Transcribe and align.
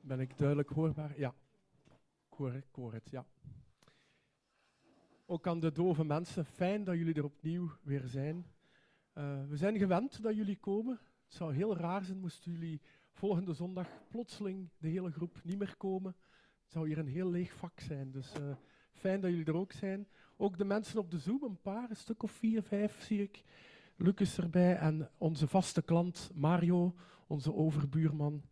Ben 0.00 0.20
ik 0.20 0.38
duidelijk 0.38 0.68
hoorbaar? 0.68 1.18
Ja. 1.18 1.34
Ik 2.30 2.36
hoor, 2.36 2.54
ik 2.54 2.92
het, 2.92 3.10
ja. 3.10 3.26
Ook 5.26 5.46
aan 5.46 5.60
de 5.60 5.72
dove 5.72 6.04
mensen, 6.04 6.44
fijn 6.44 6.84
dat 6.84 6.96
jullie 6.96 7.14
er 7.14 7.24
opnieuw 7.24 7.70
weer 7.82 8.06
zijn. 8.06 8.46
Uh, 9.14 9.48
we 9.48 9.56
zijn 9.56 9.78
gewend 9.78 10.22
dat 10.22 10.36
jullie 10.36 10.56
komen. 10.56 11.00
Het 11.24 11.34
zou 11.34 11.54
heel 11.54 11.76
raar 11.76 12.04
zijn 12.04 12.18
moesten 12.18 12.52
jullie 12.52 12.80
volgende 13.10 13.52
zondag 13.52 13.88
plotseling 14.08 14.68
de 14.78 14.88
hele 14.88 15.10
groep 15.10 15.40
niet 15.44 15.58
meer 15.58 15.76
komen. 15.76 16.16
Het 16.62 16.72
zou 16.72 16.86
hier 16.86 16.98
een 16.98 17.06
heel 17.06 17.30
leeg 17.30 17.52
vak 17.52 17.80
zijn, 17.80 18.10
dus 18.10 18.32
uh, 18.40 18.54
fijn 18.92 19.20
dat 19.20 19.30
jullie 19.30 19.46
er 19.46 19.56
ook 19.56 19.72
zijn. 19.72 20.08
Ook 20.36 20.58
de 20.58 20.64
mensen 20.64 20.98
op 20.98 21.10
de 21.10 21.18
Zoom, 21.18 21.42
een 21.42 21.60
paar, 21.60 21.90
een 21.90 21.96
stuk 21.96 22.22
of 22.22 22.30
vier, 22.30 22.62
vijf 22.62 23.02
zie 23.02 23.22
ik. 23.22 23.42
Lucas 24.02 24.38
erbij 24.38 24.76
en 24.76 25.10
onze 25.18 25.46
vaste 25.46 25.82
klant 25.82 26.30
Mario, 26.34 26.94
onze 27.26 27.54
overbuurman, 27.54 28.42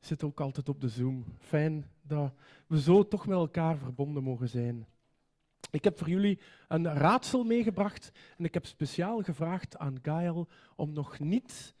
zit 0.00 0.22
ook 0.22 0.40
altijd 0.40 0.68
op 0.68 0.80
de 0.80 0.88
Zoom. 0.88 1.24
Fijn 1.38 1.86
dat 2.02 2.32
we 2.66 2.80
zo 2.80 3.08
toch 3.08 3.26
met 3.26 3.36
elkaar 3.36 3.76
verbonden 3.76 4.22
mogen 4.22 4.48
zijn. 4.48 4.86
Ik 5.70 5.84
heb 5.84 5.98
voor 5.98 6.08
jullie 6.08 6.40
een 6.68 6.86
raadsel 6.86 7.44
meegebracht 7.44 8.12
en 8.36 8.44
ik 8.44 8.54
heb 8.54 8.66
speciaal 8.66 9.22
gevraagd 9.22 9.78
aan 9.78 9.98
Gael 10.02 10.48
om 10.76 10.92
nog 10.92 11.18
niet 11.18 11.74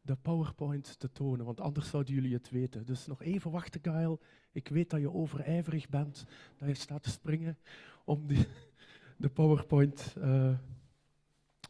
de 0.00 0.16
PowerPoint 0.16 0.98
te 0.98 1.12
tonen, 1.12 1.46
want 1.46 1.60
anders 1.60 1.90
zouden 1.90 2.14
jullie 2.14 2.34
het 2.34 2.50
weten. 2.50 2.86
Dus 2.86 3.06
nog 3.06 3.22
even 3.22 3.50
wachten, 3.50 3.80
Gael. 3.82 4.20
Ik 4.52 4.68
weet 4.68 4.90
dat 4.90 5.00
je 5.00 5.12
overijverig 5.12 5.88
bent, 5.88 6.24
dat 6.58 6.68
je 6.68 6.74
staat 6.74 7.02
te 7.02 7.10
springen 7.10 7.58
om 8.04 8.26
de 9.16 9.28
PowerPoint 9.28 10.14
uh, 10.18 10.58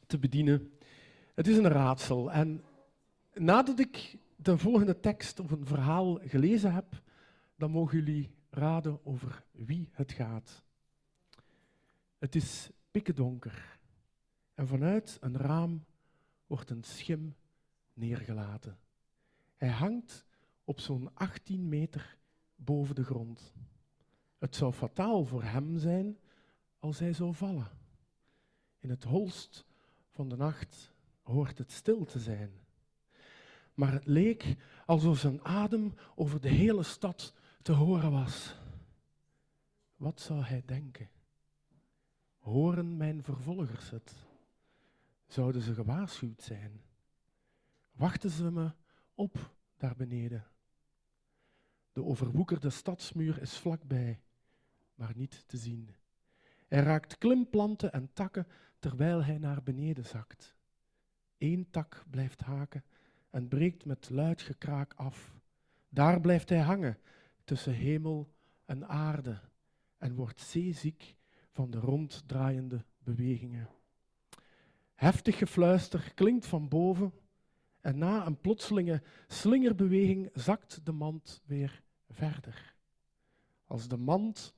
te 0.06 0.19
bedienen. 0.19 0.70
Het 1.37 1.47
is 1.47 1.56
een 1.56 1.69
raadsel. 1.69 2.33
En 2.33 2.65
nadat 3.34 3.79
ik 3.79 4.19
de 4.37 4.59
volgende 4.59 5.01
tekst 5.01 5.41
of 5.41 5.51
een 5.51 5.67
verhaal 5.67 6.19
gelezen 6.23 6.75
heb, 6.75 7.03
dan 7.56 7.70
mogen 7.70 7.98
jullie 7.98 8.34
raden 8.51 9.06
over 9.06 9.45
wie 9.51 9.89
het 9.92 10.12
gaat. 10.12 10.64
Het 12.19 12.34
is 12.34 12.70
pikkendonker 12.91 13.79
en 14.55 14.69
vanuit 14.69 15.19
een 15.20 15.37
raam 15.37 15.84
wordt 16.47 16.70
een 16.70 16.84
schim 16.84 17.34
neergelaten. 17.95 18.79
Hij 19.57 19.70
hangt 19.70 20.25
op 20.64 20.81
zo'n 20.81 21.11
18 21.14 21.69
meter 21.69 22.19
boven 22.55 22.95
de 22.95 23.05
grond. 23.05 23.53
Het 24.39 24.57
zou 24.57 24.73
fataal 24.73 25.25
voor 25.25 25.42
hem 25.42 25.79
zijn 25.79 26.19
als 26.79 26.98
hij 26.98 27.12
zou 27.12 27.34
vallen. 27.34 27.70
In 28.79 28.91
het 28.91 29.05
holst 29.05 29.64
van 30.11 30.29
de 30.29 30.37
nacht 30.37 30.95
hoort 31.27 31.58
het 31.58 31.72
stil 31.72 32.05
te 32.05 32.19
zijn. 32.19 32.50
Maar 33.74 33.92
het 33.92 34.06
leek 34.06 34.56
alsof 34.86 35.19
zijn 35.19 35.44
adem 35.44 35.94
over 36.14 36.41
de 36.41 36.48
hele 36.48 36.83
stad 36.83 37.34
te 37.62 37.72
horen 37.72 38.10
was. 38.10 38.56
Wat 39.96 40.20
zou 40.20 40.42
hij 40.42 40.62
denken? 40.66 41.10
Horen 42.38 42.96
mijn 42.96 43.22
vervolgers 43.22 43.91
het? 43.91 44.14
Zouden 45.27 45.62
ze 45.62 45.74
gewaarschuwd 45.74 46.42
zijn? 46.42 46.83
Wachten 47.92 48.30
ze 48.30 48.50
me 48.50 48.72
op 49.14 49.55
daar 49.77 49.96
beneden? 49.96 50.46
De 51.92 52.05
overwoekerde 52.05 52.70
stadsmuur 52.70 53.40
is 53.40 53.58
vlakbij, 53.58 54.20
maar 54.94 55.12
niet 55.16 55.48
te 55.48 55.56
zien. 55.56 55.94
Hij 56.66 56.83
raakt 56.83 57.18
klimplanten 57.18 57.92
en 57.92 58.12
takken 58.12 58.46
terwijl 58.78 59.24
hij 59.24 59.38
naar 59.38 59.62
beneden 59.62 60.05
zakt. 60.05 60.55
Eén 61.39 61.70
tak 61.70 62.05
blijft 62.11 62.41
haken 62.41 62.84
en 63.31 63.48
breekt 63.48 63.84
met 63.84 64.11
luid 64.11 64.42
gekraak 64.42 64.95
af. 64.95 65.35
Daar 65.89 66.20
blijft 66.20 66.48
hij 66.48 66.61
hangen 66.61 66.98
tussen 67.45 67.73
hemel 67.73 68.33
en 68.64 68.89
aarde 68.89 69.41
en 69.98 70.14
wordt 70.14 70.41
zeeziek 70.41 71.17
van 71.51 71.70
de 71.70 71.79
ronddraaiende 71.79 72.85
bewegingen. 72.98 73.69
Heftig 74.95 75.39
gefluister 75.39 76.13
klinkt 76.14 76.46
van 76.46 76.69
boven 76.69 77.13
en 77.80 77.98
na 77.98 78.27
een 78.27 78.41
plotselinge 78.41 79.02
slingerbeweging 79.27 80.30
zakt 80.33 80.80
de 80.85 80.92
mand 80.92 81.42
weer 81.45 81.83
verder. 82.08 82.75
Als 83.64 83.89
de 83.89 83.96
mand 83.96 84.55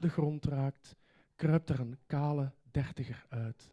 de 0.00 0.08
grond 0.08 0.44
raakt, 0.44 0.96
kruipt 1.36 1.70
er 1.70 1.80
een 1.80 1.98
kale 2.06 2.52
dertiger 2.70 3.26
uit. 3.28 3.71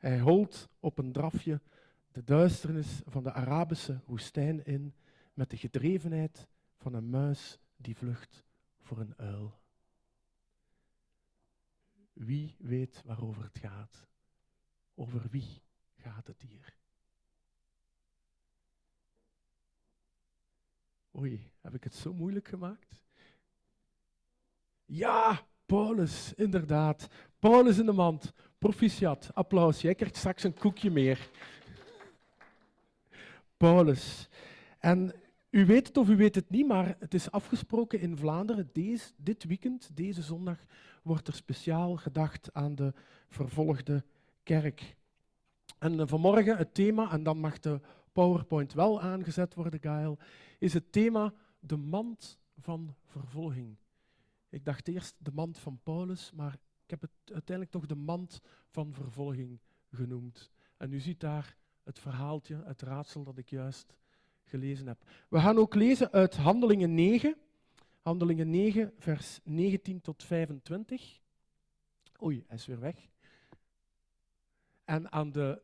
Hij 0.00 0.20
holt 0.20 0.68
op 0.78 0.98
een 0.98 1.12
drafje 1.12 1.60
de 2.12 2.24
duisternis 2.24 3.00
van 3.06 3.22
de 3.22 3.32
Arabische 3.32 4.00
woestijn 4.06 4.64
in 4.64 4.94
met 5.34 5.50
de 5.50 5.56
gedrevenheid 5.56 6.48
van 6.76 6.94
een 6.94 7.10
muis 7.10 7.58
die 7.76 7.96
vlucht 7.96 8.44
voor 8.80 8.98
een 8.98 9.14
uil. 9.16 9.58
Wie 12.12 12.56
weet 12.58 13.02
waarover 13.04 13.42
het 13.42 13.58
gaat? 13.58 14.06
Over 14.94 15.28
wie 15.30 15.62
gaat 15.96 16.26
het 16.26 16.40
hier? 16.40 16.76
Oei, 21.16 21.52
heb 21.60 21.74
ik 21.74 21.84
het 21.84 21.94
zo 21.94 22.14
moeilijk 22.14 22.48
gemaakt? 22.48 23.04
Ja, 24.84 25.46
Paulus, 25.66 26.34
inderdaad. 26.34 27.08
Paulus 27.40 27.78
in 27.78 27.86
de 27.86 27.92
mand. 27.92 28.32
Proficiat, 28.58 29.30
applaus. 29.34 29.80
Jij 29.80 29.94
krijgt 29.94 30.16
straks 30.16 30.42
een 30.42 30.54
koekje 30.54 30.90
meer. 30.90 31.28
Paulus. 33.56 34.28
En 34.78 35.12
u 35.50 35.66
weet 35.66 35.86
het 35.86 35.96
of 35.96 36.08
u 36.08 36.16
weet 36.16 36.34
het 36.34 36.50
niet, 36.50 36.66
maar 36.66 36.96
het 36.98 37.14
is 37.14 37.30
afgesproken 37.30 38.00
in 38.00 38.16
Vlaanderen. 38.16 38.70
Deze, 38.72 39.12
dit 39.16 39.44
weekend, 39.44 39.90
deze 39.96 40.22
zondag, 40.22 40.58
wordt 41.02 41.28
er 41.28 41.34
speciaal 41.34 41.96
gedacht 41.96 42.48
aan 42.52 42.74
de 42.74 42.92
vervolgde 43.28 44.04
kerk. 44.42 44.96
En 45.78 46.08
vanmorgen 46.08 46.56
het 46.56 46.74
thema, 46.74 47.10
en 47.10 47.22
dan 47.22 47.38
mag 47.38 47.58
de 47.58 47.80
PowerPoint 48.12 48.72
wel 48.72 49.00
aangezet 49.00 49.54
worden, 49.54 49.80
Gael, 49.80 50.18
is 50.58 50.72
het 50.72 50.92
thema 50.92 51.32
de 51.60 51.76
mand 51.76 52.38
van 52.58 52.94
vervolging. 53.06 53.76
Ik 54.48 54.64
dacht 54.64 54.88
eerst 54.88 55.14
de 55.18 55.32
mand 55.32 55.58
van 55.58 55.80
Paulus, 55.82 56.32
maar 56.34 56.58
ik 56.90 57.00
heb 57.00 57.10
het 57.10 57.32
uiteindelijk 57.34 57.76
toch 57.76 57.86
de 57.86 57.94
mand 57.94 58.40
van 58.68 58.94
vervolging 58.94 59.60
genoemd. 59.90 60.50
En 60.76 60.92
u 60.92 61.00
ziet 61.00 61.20
daar 61.20 61.56
het 61.82 61.98
verhaaltje, 61.98 62.62
het 62.64 62.82
raadsel 62.82 63.24
dat 63.24 63.38
ik 63.38 63.50
juist 63.50 63.94
gelezen 64.44 64.86
heb. 64.86 65.04
We 65.28 65.40
gaan 65.40 65.58
ook 65.58 65.74
lezen 65.74 66.10
uit 66.10 66.36
Handelingen 66.36 66.94
9, 66.94 67.36
Handelingen 68.02 68.50
9, 68.50 68.92
vers 68.98 69.40
19 69.44 70.00
tot 70.00 70.24
25. 70.24 71.20
Oei, 72.22 72.44
hij 72.46 72.56
is 72.56 72.66
weer 72.66 72.80
weg. 72.80 73.08
En 74.84 75.12
aan 75.12 75.32
de, 75.32 75.62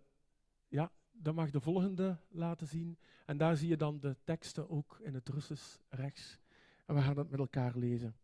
ja, 0.68 0.92
dan 1.12 1.34
mag 1.34 1.50
de 1.50 1.60
volgende 1.60 2.18
laten 2.28 2.66
zien. 2.66 2.98
En 3.24 3.36
daar 3.36 3.56
zie 3.56 3.68
je 3.68 3.76
dan 3.76 4.00
de 4.00 4.16
teksten 4.24 4.70
ook 4.70 4.98
in 5.02 5.14
het 5.14 5.28
Russisch 5.28 5.78
rechts. 5.88 6.38
En 6.84 6.94
we 6.94 7.00
gaan 7.00 7.18
het 7.18 7.30
met 7.30 7.40
elkaar 7.40 7.76
lezen. 7.76 8.16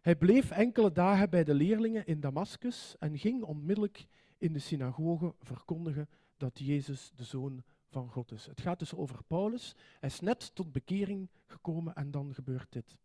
Hij 0.00 0.16
bleef 0.16 0.50
enkele 0.50 0.92
dagen 0.92 1.30
bij 1.30 1.44
de 1.44 1.54
leerlingen 1.54 2.06
in 2.06 2.20
Damascus 2.20 2.96
en 2.98 3.18
ging 3.18 3.42
onmiddellijk 3.42 4.06
in 4.38 4.52
de 4.52 4.58
synagoge 4.58 5.34
verkondigen 5.38 6.08
dat 6.36 6.58
Jezus 6.58 7.12
de 7.16 7.24
Zoon 7.24 7.62
van 7.88 8.08
God 8.08 8.32
is. 8.32 8.46
Het 8.46 8.60
gaat 8.60 8.78
dus 8.78 8.94
over 8.94 9.22
Paulus. 9.24 9.74
Hij 10.00 10.08
is 10.08 10.20
net 10.20 10.54
tot 10.54 10.72
bekering 10.72 11.28
gekomen 11.46 11.94
en 11.94 12.10
dan 12.10 12.34
gebeurt 12.34 12.72
dit. 12.72 12.96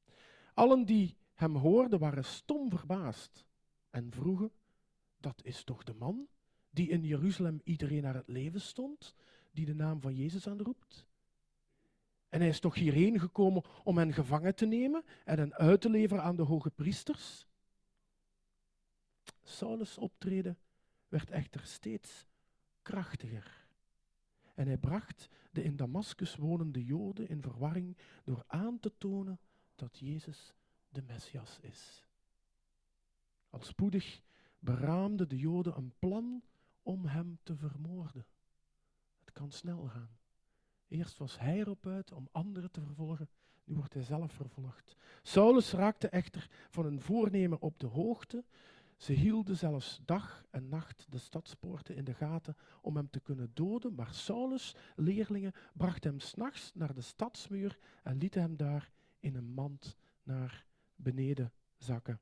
Allen 0.54 0.86
die 0.86 1.18
hem 1.34 1.56
hoorden 1.56 2.00
waren 2.00 2.26
stom 2.26 2.70
verbaasd 2.70 3.46
en 3.90 4.12
vroegen, 4.12 4.52
dat 5.18 5.42
is 5.44 5.64
toch 5.64 5.84
de 5.84 5.94
man 5.94 6.28
die 6.70 6.90
in 6.90 7.04
Jeruzalem 7.04 7.62
iedereen 7.64 8.02
naar 8.02 8.16
het 8.16 8.28
leven 8.28 8.62
stond, 8.62 9.16
die 9.52 9.66
de 9.66 9.76
naam 9.76 10.02
van 10.02 10.16
Jezus 10.16 10.48
aanroept? 10.48 11.06
En 12.36 12.42
hij 12.42 12.50
is 12.50 12.60
toch 12.60 12.76
hierheen 12.76 13.20
gekomen 13.20 13.64
om 13.84 13.98
hen 13.98 14.14
gevangen 14.14 14.56
te 14.56 14.66
nemen 14.66 15.04
en 15.26 15.38
hen 15.38 15.54
uit 15.54 15.82
te 15.82 15.90
leveren 15.90 16.24
aan 16.24 16.36
de 16.36 16.42
hoge 16.42 16.70
priesters? 16.70 17.48
Saulus' 19.44 19.98
optreden 19.98 20.58
werd 21.08 21.30
echter 21.30 21.66
steeds 21.66 22.26
krachtiger. 22.82 23.68
En 24.56 24.68
hij 24.68 24.78
bracht 24.78 25.30
de 25.52 25.64
in 25.64 25.76
Damascus 25.76 26.36
wonende 26.36 26.86
Joden 26.86 27.30
in 27.30 27.42
verwarring 27.42 27.98
door 28.24 28.44
aan 28.48 28.80
te 28.80 28.94
tonen 28.98 29.40
dat 29.76 29.98
Jezus 30.00 30.54
de 30.90 31.02
Messias 31.02 31.60
is. 31.62 32.06
Al 33.50 33.62
spoedig 33.62 34.22
beraamden 34.60 35.30
de 35.30 35.38
Joden 35.38 35.78
een 35.78 35.94
plan 36.00 36.44
om 36.84 37.06
hem 37.06 37.40
te 37.44 37.56
vermoorden. 37.56 38.26
Het 39.20 39.32
kan 39.32 39.52
snel 39.52 39.88
gaan. 39.88 40.18
Eerst 40.88 41.18
was 41.18 41.40
hij 41.40 41.60
erop 41.60 41.88
uit 41.88 42.12
om 42.12 42.30
anderen 42.32 42.72
te 42.72 42.82
vervolgen, 42.82 43.30
nu 43.64 43.76
wordt 43.76 43.94
hij 43.94 44.04
zelf 44.04 44.32
vervolgd. 44.32 44.96
Saulus 45.22 45.72
raakte 45.72 46.10
echter 46.10 46.50
van 46.70 46.86
een 46.86 47.02
voornemen 47.02 47.62
op 47.62 47.80
de 47.80 47.88
hoogte 47.88 48.44
Ze 48.98 49.14
hielden 49.14 49.58
zelfs 49.58 50.00
dag 50.06 50.46
en 50.50 50.70
nacht 50.70 51.06
de 51.10 51.18
stadspoorten 51.18 51.96
in 51.96 52.04
de 52.04 52.14
gaten 52.14 52.56
om 52.82 52.96
hem 52.96 53.10
te 53.10 53.20
kunnen 53.20 53.52
doden, 53.54 53.96
maar 53.96 54.14
Saulus' 54.14 54.76
leerlingen 54.96 55.54
brachten 55.74 56.10
hem 56.10 56.20
s'nachts 56.20 56.72
naar 56.74 56.94
de 56.94 57.02
stadsmuur 57.02 57.78
en 58.04 58.18
lieten 58.18 58.42
hem 58.42 58.58
daar 58.58 58.92
in 59.20 59.36
een 59.36 59.54
mand 59.54 59.98
naar 60.24 60.66
beneden 60.96 61.54
zakken. 61.78 62.20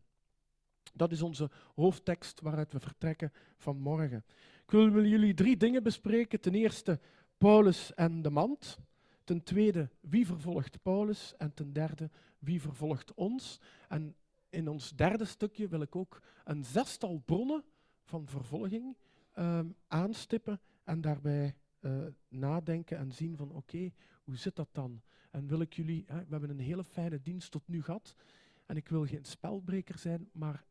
Dat 0.93 1.11
is 1.11 1.21
onze 1.21 1.49
hoofdtekst 1.75 2.41
waaruit 2.41 2.73
we 2.73 2.79
vertrekken 2.79 3.31
vanmorgen. 3.57 4.23
Ik 4.63 4.71
wil 4.71 5.05
jullie 5.05 5.33
drie 5.33 5.57
dingen 5.57 5.83
bespreken. 5.83 6.41
Ten 6.41 6.53
eerste 6.53 6.99
Paulus 7.37 7.93
en 7.93 8.21
de 8.21 8.29
mand. 8.29 8.79
Ten 9.23 9.43
tweede, 9.43 9.89
wie 9.99 10.25
vervolgt 10.25 10.81
Paulus? 10.81 11.33
En 11.37 11.53
ten 11.53 11.73
derde, 11.73 12.09
wie 12.39 12.61
vervolgt 12.61 13.13
ons? 13.13 13.59
En 13.87 14.15
in 14.49 14.67
ons 14.67 14.89
derde 14.95 15.25
stukje 15.25 15.67
wil 15.67 15.81
ik 15.81 15.95
ook 15.95 16.21
een 16.43 16.63
zestal 16.63 17.21
bronnen 17.25 17.63
van 18.03 18.27
vervolging 18.27 18.97
ehm, 19.31 19.67
aanstippen 19.87 20.61
en 20.83 21.01
daarbij 21.01 21.55
uh, 21.79 22.05
nadenken 22.27 22.97
en 22.97 23.11
zien 23.11 23.37
van 23.37 23.51
oké, 23.51 23.91
hoe 24.23 24.37
zit 24.37 24.55
dat 24.55 24.69
dan? 24.71 25.01
En 25.31 25.47
wil 25.47 25.61
ik 25.61 25.73
jullie, 25.73 26.03
hè, 26.07 26.17
we 26.17 26.29
hebben 26.29 26.49
een 26.49 26.59
hele 26.59 26.83
fijne 26.83 27.21
dienst 27.21 27.51
tot 27.51 27.67
nu 27.67 27.83
gehad 27.83 28.15
en 28.65 28.75
ik 28.75 28.89
wil 28.89 29.05
geen 29.05 29.25
spelbreker 29.25 29.97
zijn, 29.97 30.29
maar 30.31 30.65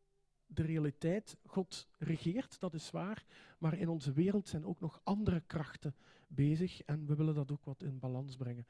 de 0.53 0.63
realiteit, 0.63 1.37
God 1.45 1.87
regeert, 1.97 2.59
dat 2.59 2.73
is 2.73 2.91
waar, 2.91 3.25
maar 3.57 3.77
in 3.77 3.89
onze 3.89 4.13
wereld 4.13 4.47
zijn 4.47 4.65
ook 4.65 4.79
nog 4.79 5.01
andere 5.03 5.41
krachten 5.47 5.95
bezig 6.27 6.81
en 6.81 7.05
we 7.05 7.15
willen 7.15 7.35
dat 7.35 7.51
ook 7.51 7.65
wat 7.65 7.83
in 7.83 7.99
balans 7.99 8.35
brengen. 8.35 8.65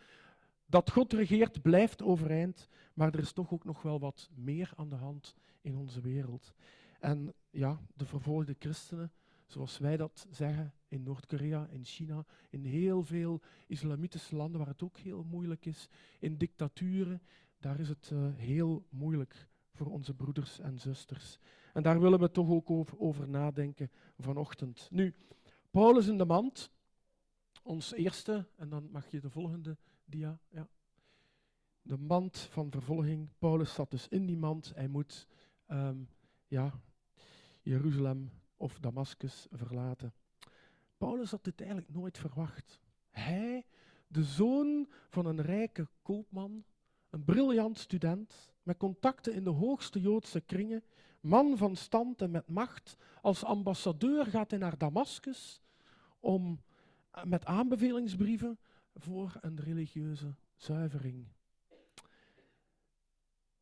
Dat 0.65 0.91
God 0.91 1.13
regeert 1.13 1.61
blijft 1.61 2.01
overeind, 2.01 2.69
maar 2.93 3.13
er 3.13 3.19
is 3.19 3.31
toch 3.31 3.53
ook 3.53 3.63
nog 3.63 3.81
wel 3.81 3.99
wat 3.99 4.29
meer 4.35 4.71
aan 4.75 4.89
de 4.89 4.95
hand 4.95 5.35
in 5.61 5.75
onze 5.75 6.01
wereld. 6.01 6.53
En 6.99 7.33
ja, 7.49 7.79
de 7.95 8.05
vervolgde 8.05 8.55
christenen, 8.59 9.11
zoals 9.47 9.77
wij 9.77 9.97
dat 9.97 10.27
zeggen 10.29 10.73
in 10.87 11.03
Noord-Korea, 11.03 11.67
in 11.67 11.85
China, 11.85 12.25
in 12.49 12.65
heel 12.65 13.03
veel 13.03 13.41
islamitische 13.67 14.35
landen 14.35 14.59
waar 14.59 14.69
het 14.69 14.83
ook 14.83 14.97
heel 14.97 15.23
moeilijk 15.23 15.65
is, 15.65 15.89
in 16.19 16.37
dictaturen, 16.37 17.21
daar 17.59 17.79
is 17.79 17.89
het 17.89 18.09
uh, 18.13 18.27
heel 18.35 18.85
moeilijk 18.89 19.47
voor 19.73 19.87
onze 19.87 20.13
broeders 20.13 20.59
en 20.59 20.79
zusters. 20.79 21.39
En 21.73 21.83
daar 21.83 21.99
willen 21.99 22.19
we 22.19 22.31
toch 22.31 22.49
ook 22.49 22.69
over, 22.97 23.29
nadenken 23.29 23.91
vanochtend. 24.17 24.87
Nu, 24.91 25.15
Paulus 25.71 26.07
in 26.07 26.17
de 26.17 26.25
mand, 26.25 26.71
ons 27.63 27.93
eerste, 27.93 28.47
en 28.55 28.69
dan 28.69 28.89
mag 28.91 29.11
je 29.11 29.19
de 29.19 29.29
volgende 29.29 29.77
dia. 30.05 30.39
Ja. 30.49 30.67
De 31.81 31.97
mand 31.97 32.37
van 32.37 32.71
vervolging. 32.71 33.29
Paulus 33.37 33.73
zat 33.73 33.91
dus 33.91 34.07
in 34.07 34.25
die 34.25 34.37
mand. 34.37 34.71
Hij 34.75 34.87
moet 34.87 35.27
um, 35.67 36.09
ja, 36.47 36.79
Jeruzalem 37.61 38.31
of 38.57 38.79
Damascus 38.79 39.47
verlaten. 39.51 40.13
Paulus 40.97 41.31
had 41.31 41.43
dit 41.43 41.59
eigenlijk 41.59 41.89
nooit 41.93 42.17
verwacht. 42.17 42.79
Hij, 43.09 43.65
de 44.07 44.23
zoon 44.23 44.87
van 45.09 45.25
een 45.25 45.41
rijke 45.41 45.87
koopman, 46.01 46.63
een 47.09 47.23
briljant 47.23 47.77
student, 47.77 48.52
met 48.63 48.77
contacten 48.77 49.33
in 49.33 49.43
de 49.43 49.49
hoogste 49.49 50.01
Joodse 50.01 50.41
kringen, 50.41 50.83
man 51.21 51.57
van 51.57 51.75
stand 51.75 52.21
en 52.21 52.31
met 52.31 52.47
macht, 52.47 52.97
als 53.21 53.43
ambassadeur 53.43 54.25
gaat 54.25 54.49
hij 54.49 54.59
naar 54.59 54.77
Damascus 54.77 55.61
om 56.19 56.61
eh, 57.11 57.23
met 57.23 57.45
aanbevelingsbrieven 57.45 58.59
voor 58.95 59.37
een 59.41 59.59
religieuze 59.59 60.35
zuivering. 60.55 61.27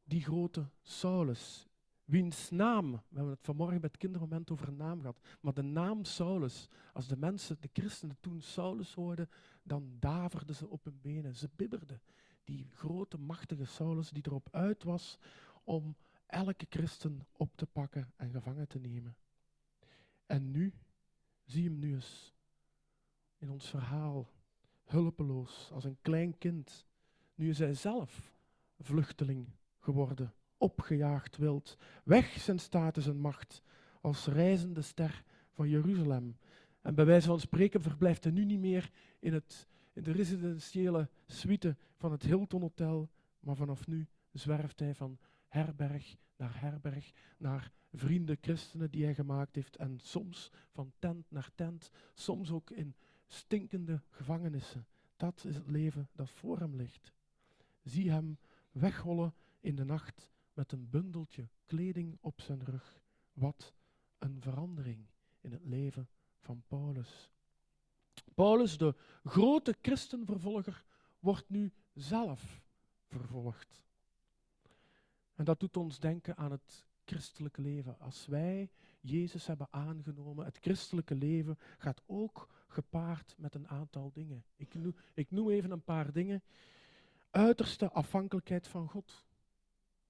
Die 0.03 0.23
grote 0.23 0.69
Saulus, 0.81 1.67
wiens 2.05 2.49
naam, 2.49 2.91
we 2.91 3.15
hebben 3.15 3.33
het 3.33 3.45
vanmorgen 3.45 3.79
bij 3.79 3.89
het 3.91 3.99
kindermoment 3.99 4.51
over 4.51 4.67
een 4.67 4.75
naam 4.75 4.99
gehad, 4.99 5.19
maar 5.41 5.53
de 5.53 5.61
naam 5.61 6.03
Saulus, 6.03 6.67
als 6.93 7.07
de 7.07 7.17
mensen, 7.17 7.57
de 7.59 7.69
christenen 7.73 8.17
toen 8.19 8.41
Saulus 8.41 8.93
hoorden, 8.93 9.29
dan 9.63 9.95
daverden 9.99 10.55
ze 10.55 10.69
op 10.69 10.83
hun 10.83 10.99
benen, 11.01 11.35
ze 11.35 11.49
bibberden. 11.55 12.01
Die 12.43 12.69
grote, 12.73 13.17
machtige 13.17 13.65
Saulus 13.65 14.09
die 14.09 14.25
erop 14.25 14.47
uit 14.51 14.83
was 14.83 15.19
om 15.63 15.95
elke 16.25 16.65
christen 16.69 17.27
op 17.31 17.55
te 17.55 17.65
pakken 17.65 18.13
en 18.15 18.31
gevangen 18.31 18.67
te 18.67 18.79
nemen. 18.79 19.15
En 20.25 20.51
nu, 20.51 20.73
zie 21.45 21.63
hem 21.63 21.79
nu 21.79 21.93
eens 21.93 22.33
in 23.37 23.49
ons 23.49 23.69
verhaal, 23.69 24.29
hulpeloos, 24.83 25.69
als 25.71 25.83
een 25.83 25.97
klein 26.01 26.37
kind. 26.37 26.85
Nu 27.35 27.49
is 27.49 27.59
hij 27.59 27.73
zelf 27.73 28.33
vluchteling 28.79 29.47
geworden, 29.79 30.33
opgejaagd 30.57 31.37
wild, 31.37 31.77
weg 32.03 32.39
zijn 32.39 32.59
status 32.59 33.07
en 33.07 33.17
macht, 33.17 33.61
als 34.01 34.25
reizende 34.25 34.81
ster 34.81 35.23
van 35.51 35.69
Jeruzalem. 35.69 36.37
En 36.81 36.95
bij 36.95 37.05
wijze 37.05 37.27
van 37.27 37.39
spreken 37.39 37.81
verblijft 37.81 38.23
hij 38.23 38.33
nu 38.33 38.45
niet 38.45 38.59
meer 38.59 38.91
in, 39.19 39.33
het, 39.33 39.67
in 39.93 40.03
de 40.03 40.11
residentiële 40.11 41.09
suite 41.25 41.77
van 41.95 42.11
het 42.11 42.23
Hilton 42.23 42.61
Hotel, 42.61 43.09
maar 43.39 43.55
vanaf 43.55 43.87
nu 43.87 44.07
zwerft 44.31 44.79
hij 44.79 44.95
van 44.95 45.17
herberg 45.47 46.15
naar 46.41 46.61
herberg, 46.61 47.11
naar 47.37 47.71
vrienden, 47.91 48.37
christenen 48.41 48.91
die 48.91 49.03
hij 49.03 49.13
gemaakt 49.15 49.55
heeft 49.55 49.75
en 49.75 49.99
soms 49.99 50.51
van 50.71 50.91
tent 50.99 51.31
naar 51.31 51.49
tent, 51.55 51.91
soms 52.13 52.51
ook 52.51 52.71
in 52.71 52.95
stinkende 53.27 54.01
gevangenissen. 54.09 54.87
Dat 55.15 55.43
is 55.45 55.55
het 55.55 55.67
leven 55.67 56.09
dat 56.13 56.29
voor 56.29 56.59
hem 56.59 56.75
ligt. 56.75 57.13
Zie 57.83 58.11
hem 58.11 58.37
wegrollen 58.71 59.33
in 59.59 59.75
de 59.75 59.83
nacht 59.83 60.31
met 60.53 60.71
een 60.71 60.89
bundeltje 60.89 61.49
kleding 61.65 62.17
op 62.21 62.41
zijn 62.41 62.63
rug. 62.63 63.01
Wat 63.33 63.73
een 64.17 64.41
verandering 64.41 65.05
in 65.41 65.51
het 65.51 65.65
leven 65.65 66.09
van 66.39 66.63
Paulus. 66.67 67.31
Paulus, 68.35 68.77
de 68.77 68.95
grote 69.23 69.75
christenvervolger, 69.81 70.85
wordt 71.19 71.49
nu 71.49 71.71
zelf 71.93 72.61
vervolgd. 73.07 73.83
En 75.35 75.45
dat 75.45 75.59
doet 75.59 75.77
ons 75.77 75.99
denken 75.99 76.37
aan 76.37 76.51
het 76.51 76.85
christelijke 77.05 77.61
leven. 77.61 77.99
Als 77.99 78.25
wij 78.25 78.69
Jezus 79.01 79.47
hebben 79.47 79.67
aangenomen, 79.69 80.45
het 80.45 80.57
christelijke 80.61 81.15
leven 81.15 81.57
gaat 81.77 82.01
ook 82.05 82.49
gepaard 82.67 83.35
met 83.37 83.55
een 83.55 83.67
aantal 83.67 84.11
dingen. 84.13 84.43
Ik 84.55 84.73
noem, 84.73 84.95
ik 85.13 85.31
noem 85.31 85.49
even 85.49 85.71
een 85.71 85.83
paar 85.83 86.11
dingen. 86.11 86.43
Uiterste 87.29 87.91
afhankelijkheid 87.91 88.67
van 88.67 88.87
God. 88.87 89.25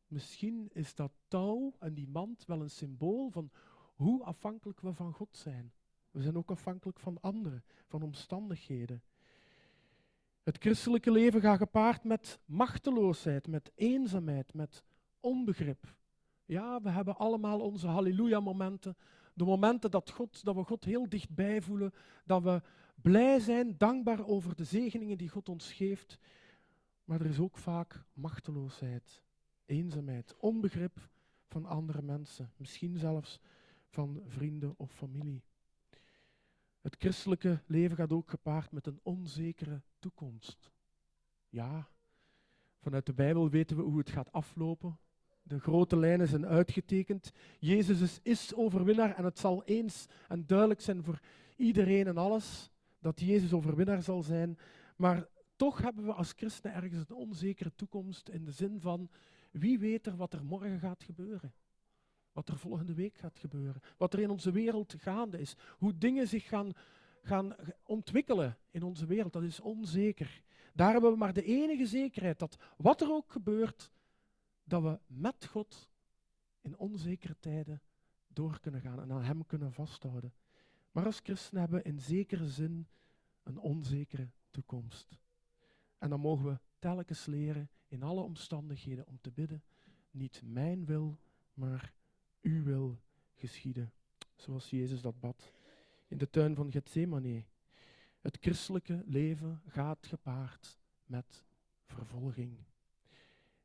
Misschien 0.08 0.70
is 0.74 0.96
dat 0.96 1.12
touw 1.28 1.76
en 1.80 1.94
die 1.94 2.08
mand 2.08 2.46
wel 2.46 2.62
een 2.62 2.70
symbool 2.70 3.30
van 3.30 3.52
hoe 3.96 4.24
afhankelijk 4.24 4.82
we 4.82 4.94
van 4.94 5.14
God 5.14 5.38
zijn. 5.38 5.74
We 6.12 6.22
zijn 6.22 6.38
ook 6.38 6.52
afhankelijk 6.52 7.00
van 7.00 7.18
anderen, 7.22 7.64
van 7.88 8.02
omstandigheden. 8.02 9.02
Het 10.44 10.58
christelijke 10.58 11.12
leven 11.12 11.42
gaat 11.42 11.58
gepaard 11.58 12.04
met 12.04 12.40
machteloosheid, 12.46 13.48
met 13.48 13.72
eenzaamheid, 13.76 14.54
met 14.54 14.84
onbegrip. 15.20 15.96
Ja, 16.46 16.82
we 16.82 16.90
hebben 16.90 17.18
allemaal 17.18 17.60
onze 17.60 17.88
halleluja-momenten. 17.88 18.98
De 19.34 19.44
momenten 19.44 19.92
dat, 19.92 20.10
God, 20.10 20.46
dat 20.46 20.56
we 20.56 20.64
God 20.64 20.84
heel 20.84 21.10
dichtbij 21.10 21.62
voelen. 21.62 21.94
Dat 22.26 22.44
we 22.44 22.62
blij 23.02 23.40
zijn, 23.40 23.78
dankbaar 23.78 24.28
over 24.28 24.56
de 24.56 24.64
zegeningen 24.64 25.18
die 25.18 25.30
God 25.30 25.50
ons 25.50 25.74
geeft. 25.74 26.20
Maar 27.04 27.20
er 27.22 27.30
is 27.30 27.40
ook 27.40 27.58
vaak 27.58 28.04
machteloosheid, 28.14 29.22
eenzaamheid, 29.66 30.36
onbegrip 30.38 31.10
van 31.48 31.66
andere 31.66 32.02
mensen. 32.02 32.52
Misschien 32.58 32.98
zelfs 32.98 33.40
van 33.88 34.22
vrienden 34.26 34.74
of 34.78 34.92
familie. 34.92 35.44
Het 36.82 36.96
christelijke 37.00 37.62
leven 37.66 37.98
gaat 37.98 38.12
ook 38.12 38.30
gepaard 38.30 38.72
met 38.72 38.88
een 38.88 39.00
onzekere 39.04 39.82
toekomst. 40.00 40.72
Ja, 41.50 41.88
vanuit 42.80 43.06
de 43.06 43.14
Bijbel 43.14 43.50
weten 43.50 43.78
we 43.78 43.84
hoe 43.84 43.98
het 43.98 44.10
gaat 44.10 44.32
aflopen. 44.32 45.00
De 45.44 45.60
grote 45.60 45.98
lijnen 45.98 46.28
zijn 46.28 46.46
uitgetekend. 46.46 47.32
Jezus 47.60 48.20
is, 48.24 48.54
overwinnaar 48.54 49.16
en 49.16 49.24
het 49.24 49.40
zal 49.40 49.64
eens 49.64 50.06
en 50.28 50.46
duidelijk 50.46 50.82
zijn 50.82 51.04
voor 51.04 51.20
iedereen 51.56 52.08
en 52.08 52.18
alles 52.18 52.72
dat 53.00 53.20
Jezus 53.20 53.54
overwinnaar 53.54 54.04
zal 54.04 54.24
zijn. 54.24 54.58
Maar 54.96 55.28
toch 55.56 55.82
hebben 55.82 56.06
we 56.06 56.14
als 56.14 56.34
christenen 56.36 56.76
ergens 56.76 57.10
een 57.10 57.16
onzekere 57.16 57.76
toekomst 57.76 58.30
in 58.30 58.46
de 58.46 58.52
zin 58.52 58.80
van 58.80 59.10
wie 59.52 59.80
weet 59.80 60.06
er 60.06 60.16
wat 60.16 60.34
er 60.34 60.46
morgen 60.46 60.80
gaat 60.80 61.04
gebeuren. 61.04 61.54
Wat 62.32 62.50
er 62.50 62.58
volgende 62.58 62.94
week 62.94 63.18
gaat 63.18 63.40
gebeuren. 63.40 63.82
Wat 63.98 64.14
er 64.14 64.20
in 64.20 64.30
onze 64.30 64.52
wereld 64.52 64.96
gaande 64.98 65.40
is. 65.40 65.56
Hoe 65.78 65.98
dingen 65.98 66.28
zich 66.28 66.48
gaan, 66.48 66.72
gaan 67.22 67.56
ontwikkelen 67.84 68.58
in 68.72 68.84
onze 68.84 69.06
wereld. 69.06 69.34
Dat 69.34 69.44
is 69.44 69.60
onzeker. 69.60 70.42
Daar 70.74 70.92
hebben 70.92 71.12
we 71.12 71.18
maar 71.18 71.34
de 71.34 71.44
enige 71.44 71.86
zekerheid 71.86 72.40
dat 72.40 72.58
wat 72.78 73.02
er 73.02 73.12
ook 73.12 73.32
gebeurt, 73.32 73.92
dat 74.64 74.82
we 74.82 75.00
met 75.08 75.46
God 75.46 75.90
in 76.62 76.78
onzekere 76.78 77.36
tijden 77.40 77.82
door 78.28 78.60
kunnen 78.60 78.82
gaan 78.82 79.02
en 79.02 79.12
aan 79.12 79.24
Hem 79.24 79.46
kunnen 79.46 79.74
vasthouden. 79.74 80.34
Maar 80.92 81.06
als 81.06 81.20
christen 81.24 81.58
hebben 81.58 81.82
we 81.82 81.90
in 81.90 82.00
zekere 82.00 82.48
zin 82.48 82.88
een 83.44 83.60
onzekere 83.60 84.30
toekomst. 84.50 85.20
En 85.98 86.10
dan 86.10 86.20
mogen 86.20 86.46
we 86.46 86.60
telkens 86.80 87.26
leren 87.26 87.70
in 87.88 88.04
alle 88.04 88.22
omstandigheden 88.22 89.08
om 89.08 89.20
te 89.22 89.32
bidden, 89.32 89.64
niet 90.12 90.42
mijn 90.46 90.86
wil, 90.86 91.18
maar 91.54 91.94
uw 92.42 92.64
wil 92.64 93.00
geschieden, 93.36 93.92
zoals 94.36 94.70
Jezus 94.70 95.02
dat 95.02 95.20
bad 95.20 95.54
in 96.08 96.18
de 96.18 96.30
tuin 96.30 96.56
van 96.56 96.72
Gethsemane. 96.72 97.44
Het 98.20 98.38
christelijke 98.42 99.04
leven 99.06 99.62
gaat 99.68 100.08
gepaard 100.08 100.80
met 101.06 101.44
vervolging. 101.86 102.58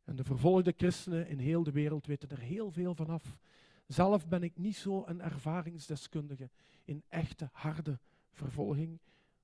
En 0.04 0.16
de 0.16 0.24
vervolgde 0.24 0.74
christenen 0.76 1.28
in 1.28 1.38
heel 1.38 1.62
de 1.62 1.72
wereld 1.72 2.06
weten 2.06 2.28
er 2.28 2.38
heel 2.38 2.70
veel 2.70 2.94
van 2.94 3.08
af. 3.08 3.36
Zelf 3.86 4.28
ben 4.28 4.42
ik 4.42 4.58
niet 4.58 4.76
zo 4.76 5.04
een 5.06 5.20
ervaringsdeskundige 5.20 6.50
in 6.84 7.02
echte 7.08 7.48
harde 7.52 7.98
vervolging, 8.32 9.00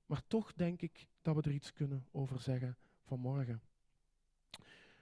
maar 0.06 0.22
toch 0.26 0.52
denk 0.52 0.82
ik 0.82 1.06
dat 1.22 1.34
we 1.34 1.42
er 1.42 1.52
iets 1.52 1.72
kunnen 1.72 2.06
over 2.10 2.40
zeggen 2.40 2.76
vanmorgen. 3.02 3.62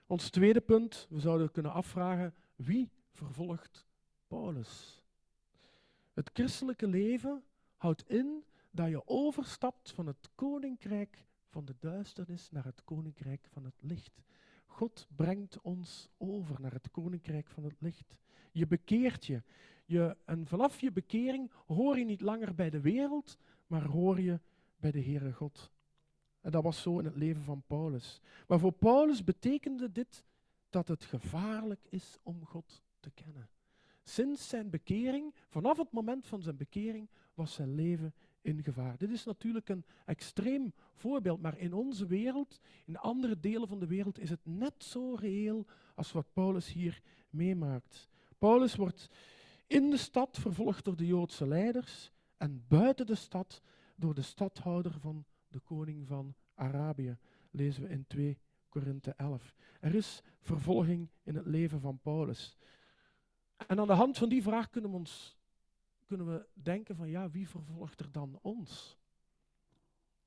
Ons 0.07 0.31
tweede 0.31 0.61
punt, 0.61 1.07
we 1.11 1.21
zouden 1.21 1.51
kunnen 1.51 1.73
afvragen, 1.73 2.35
wie 2.57 2.91
vervolgt 3.13 3.87
Paulus? 4.31 5.03
Het 6.13 6.31
christelijke 6.33 6.87
leven 6.87 7.43
houdt 7.77 8.09
in 8.09 8.45
dat 8.71 8.89
je 8.89 9.07
overstapt 9.09 9.91
van 9.91 10.07
het 10.07 10.31
koninkrijk 10.35 11.25
van 11.49 11.65
de 11.65 11.75
duisternis 11.79 12.51
naar 12.51 12.65
het 12.65 12.85
koninkrijk 12.85 13.49
van 13.53 13.65
het 13.65 13.75
licht. 13.81 14.23
God 14.67 15.07
brengt 15.17 15.61
ons 15.61 16.09
over 16.19 16.61
naar 16.61 16.73
het 16.73 16.91
koninkrijk 16.91 17.49
van 17.49 17.65
het 17.65 17.81
licht. 17.81 18.17
Je 18.53 18.67
bekeert 18.67 19.27
je. 19.27 19.43
je. 19.85 20.17
En 20.25 20.47
vanaf 20.47 20.81
je 20.81 20.93
bekering 20.93 21.51
hoor 21.67 21.99
je 21.99 22.05
niet 22.05 22.21
langer 22.21 22.55
bij 22.55 22.71
de 22.71 22.81
wereld, 22.81 23.39
maar 23.67 23.85
hoor 23.85 24.21
je 24.21 24.41
bij 24.77 24.91
de 24.91 25.03
Heere 25.03 25.33
God. 25.33 25.71
En 26.41 26.51
dat 26.51 26.63
was 26.63 26.83
zo 26.83 26.99
in 26.99 27.05
het 27.05 27.17
leven 27.17 27.43
van 27.43 27.63
Paulus. 27.67 28.21
Maar 28.49 28.59
voor 28.59 28.73
Paulus 28.73 29.25
betekende 29.25 29.93
dit 29.93 30.25
dat 30.69 30.89
het 30.89 31.05
gevaarlijk 31.05 31.87
is 31.89 32.19
om 32.23 32.47
God 32.47 32.83
te 33.01 33.11
kennen. 33.11 33.49
Sinds 34.11 34.49
zijn 34.49 34.71
bekering, 34.71 35.35
vanaf 35.49 35.77
het 35.77 35.93
moment 35.93 36.27
van 36.27 36.43
zijn 36.43 36.57
bekering, 36.57 37.09
was 37.35 37.55
zijn 37.55 37.75
leven 37.75 38.15
in 38.41 38.63
gevaar. 38.63 38.97
Dit 38.97 39.11
is 39.11 39.25
natuurlijk 39.25 39.69
een 39.69 39.85
extreem 40.05 40.73
voorbeeld, 40.95 41.41
maar 41.41 41.59
in 41.59 41.73
onze 41.73 42.07
wereld, 42.07 42.61
in 42.85 42.97
andere 42.97 43.41
delen 43.41 43.69
van 43.69 43.79
de 43.79 43.87
wereld, 43.87 44.19
is 44.19 44.31
het 44.31 44.41
net 44.43 44.85
zo 44.85 45.15
reëel 45.15 45.67
als 45.95 46.13
wat 46.13 46.33
Paulus 46.33 46.73
hier 46.73 47.03
meemaakt. 47.31 48.09
Paulus 48.39 48.75
wordt 48.75 49.09
in 49.67 49.91
de 49.91 49.97
stad 49.97 50.39
vervolgd 50.39 50.85
door 50.85 50.97
de 50.97 51.07
Joodse 51.07 51.47
leiders 51.47 52.13
en 52.37 52.65
buiten 52.69 53.07
de 53.07 53.15
stad 53.15 53.63
door 53.97 54.15
de 54.15 54.23
stadhouder 54.23 55.01
van 55.01 55.25
de 55.49 55.61
koning 55.61 56.07
van 56.07 56.35
Arabië, 56.55 57.17
lezen 57.51 57.83
we 57.83 57.89
in 57.89 58.07
2 58.07 58.39
Korinthe 58.69 59.11
11. 59.17 59.55
Er 59.81 59.95
is 59.95 60.23
vervolging 60.41 61.11
in 61.23 61.35
het 61.35 61.47
leven 61.47 61.81
van 61.81 61.99
Paulus. 61.99 62.57
En 63.67 63.81
aan 63.81 63.87
de 63.87 63.93
hand 63.93 64.19
van 64.19 64.29
die 64.29 64.43
vraag 64.43 64.71
kunnen 64.71 64.91
we, 64.91 64.97
ons, 64.97 65.37
kunnen 66.07 66.27
we 66.27 66.47
denken 66.53 66.97
van 66.97 67.09
ja, 67.09 67.31
wie 67.31 67.49
vervolgt 67.49 68.01
er 68.01 68.13
dan 68.13 68.39
ons? 68.43 68.99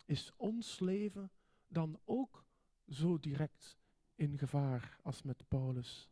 Is 0.06 0.32
ons 0.36 0.80
leven 0.80 1.32
dan 1.68 2.00
ook 2.06 2.46
zo 2.90 3.20
direct 3.20 3.78
in 4.16 4.38
gevaar 4.38 5.00
als 5.02 5.22
met 5.22 5.48
Paulus? 5.48 6.10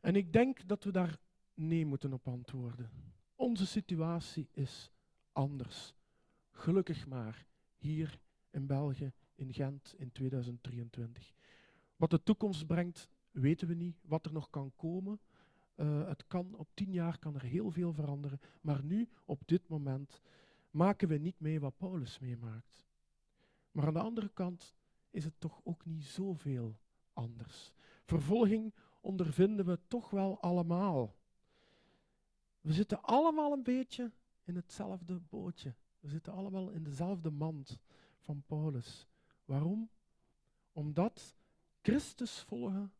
En 0.00 0.16
ik 0.16 0.32
denk 0.32 0.68
dat 0.68 0.84
we 0.84 0.90
daar 0.90 1.18
nee 1.54 1.86
moeten 1.86 2.12
op 2.12 2.28
antwoorden. 2.28 2.90
Onze 3.34 3.66
situatie 3.66 4.48
is 4.52 4.90
anders. 5.32 5.94
Gelukkig 6.50 7.06
maar 7.06 7.46
hier 7.76 8.18
in 8.50 8.66
België, 8.66 9.12
in 9.34 9.52
Gent 9.54 9.94
in 9.98 10.12
2023. 10.12 11.32
Wat 11.96 12.10
de 12.10 12.22
toekomst 12.22 12.66
brengt, 12.66 13.08
weten 13.32 13.68
we 13.68 13.74
niet. 13.74 13.96
Wat 14.06 14.26
er 14.26 14.32
nog 14.32 14.50
kan 14.50 14.72
komen, 14.76 15.20
uh, 15.76 16.06
het 16.06 16.26
kan, 16.26 16.54
op 16.54 16.68
tien 16.74 16.92
jaar 16.92 17.18
kan 17.18 17.34
er 17.34 17.42
heel 17.42 17.70
veel 17.70 17.92
veranderen. 17.92 18.40
Maar 18.60 18.84
nu, 18.84 19.08
op 19.24 19.42
dit 19.46 19.68
moment, 19.68 20.20
maken 20.70 21.08
we 21.08 21.18
niet 21.18 21.40
mee 21.40 21.60
wat 21.60 21.76
Paulus 21.76 22.18
meemaakt. 22.18 22.86
Maar 23.72 23.86
aan 23.86 23.92
de 23.92 24.00
andere 24.00 24.28
kant 24.28 24.74
is 25.10 25.24
het 25.24 25.34
toch 25.38 25.60
ook 25.64 25.84
niet 25.84 26.04
zoveel 26.04 26.78
anders. 27.12 27.72
Vervolging 28.04 28.74
ondervinden 29.00 29.66
we 29.66 29.78
toch 29.86 30.10
wel 30.10 30.40
allemaal. 30.40 31.16
We 32.60 32.72
zitten 32.72 33.02
allemaal 33.02 33.52
een 33.52 33.62
beetje 33.62 34.12
in 34.44 34.56
hetzelfde 34.56 35.20
bootje. 35.20 35.74
We 36.00 36.08
zitten 36.08 36.32
allemaal 36.32 36.70
in 36.70 36.82
dezelfde 36.82 37.30
mand 37.30 37.78
van 38.18 38.42
Paulus. 38.46 39.08
Waarom? 39.44 39.90
Omdat 40.72 41.36
Christus 41.80 42.40
volgen 42.40 42.92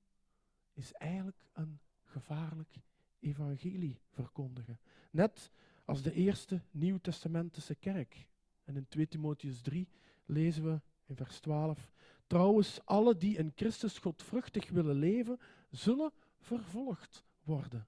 is 0.73 0.93
eigenlijk 0.93 1.45
een 1.53 1.81
gevaarlijk 2.05 2.75
evangelie 3.21 4.01
verkondigen. 4.11 4.81
Net 5.11 5.51
als 5.85 6.03
de 6.03 6.13
eerste 6.13 6.63
Nieuwtestamentische 6.71 7.75
kerk. 7.75 8.27
En 8.65 8.77
in 8.77 8.89
2 8.89 9.09
Timotheus 9.09 9.61
3 9.61 9.89
lezen 10.25 10.65
we 10.65 10.81
in 11.07 11.17
vers 11.17 11.39
12. 11.39 11.91
Trouwens, 12.27 12.85
alle 12.85 13.17
die 13.17 13.37
in 13.37 13.53
Christus 13.55 13.99
godvruchtig 13.99 14.71
willen 14.71 14.97
leven, 14.97 15.39
zullen 15.71 16.13
vervolgd 16.39 17.25
worden. 17.43 17.87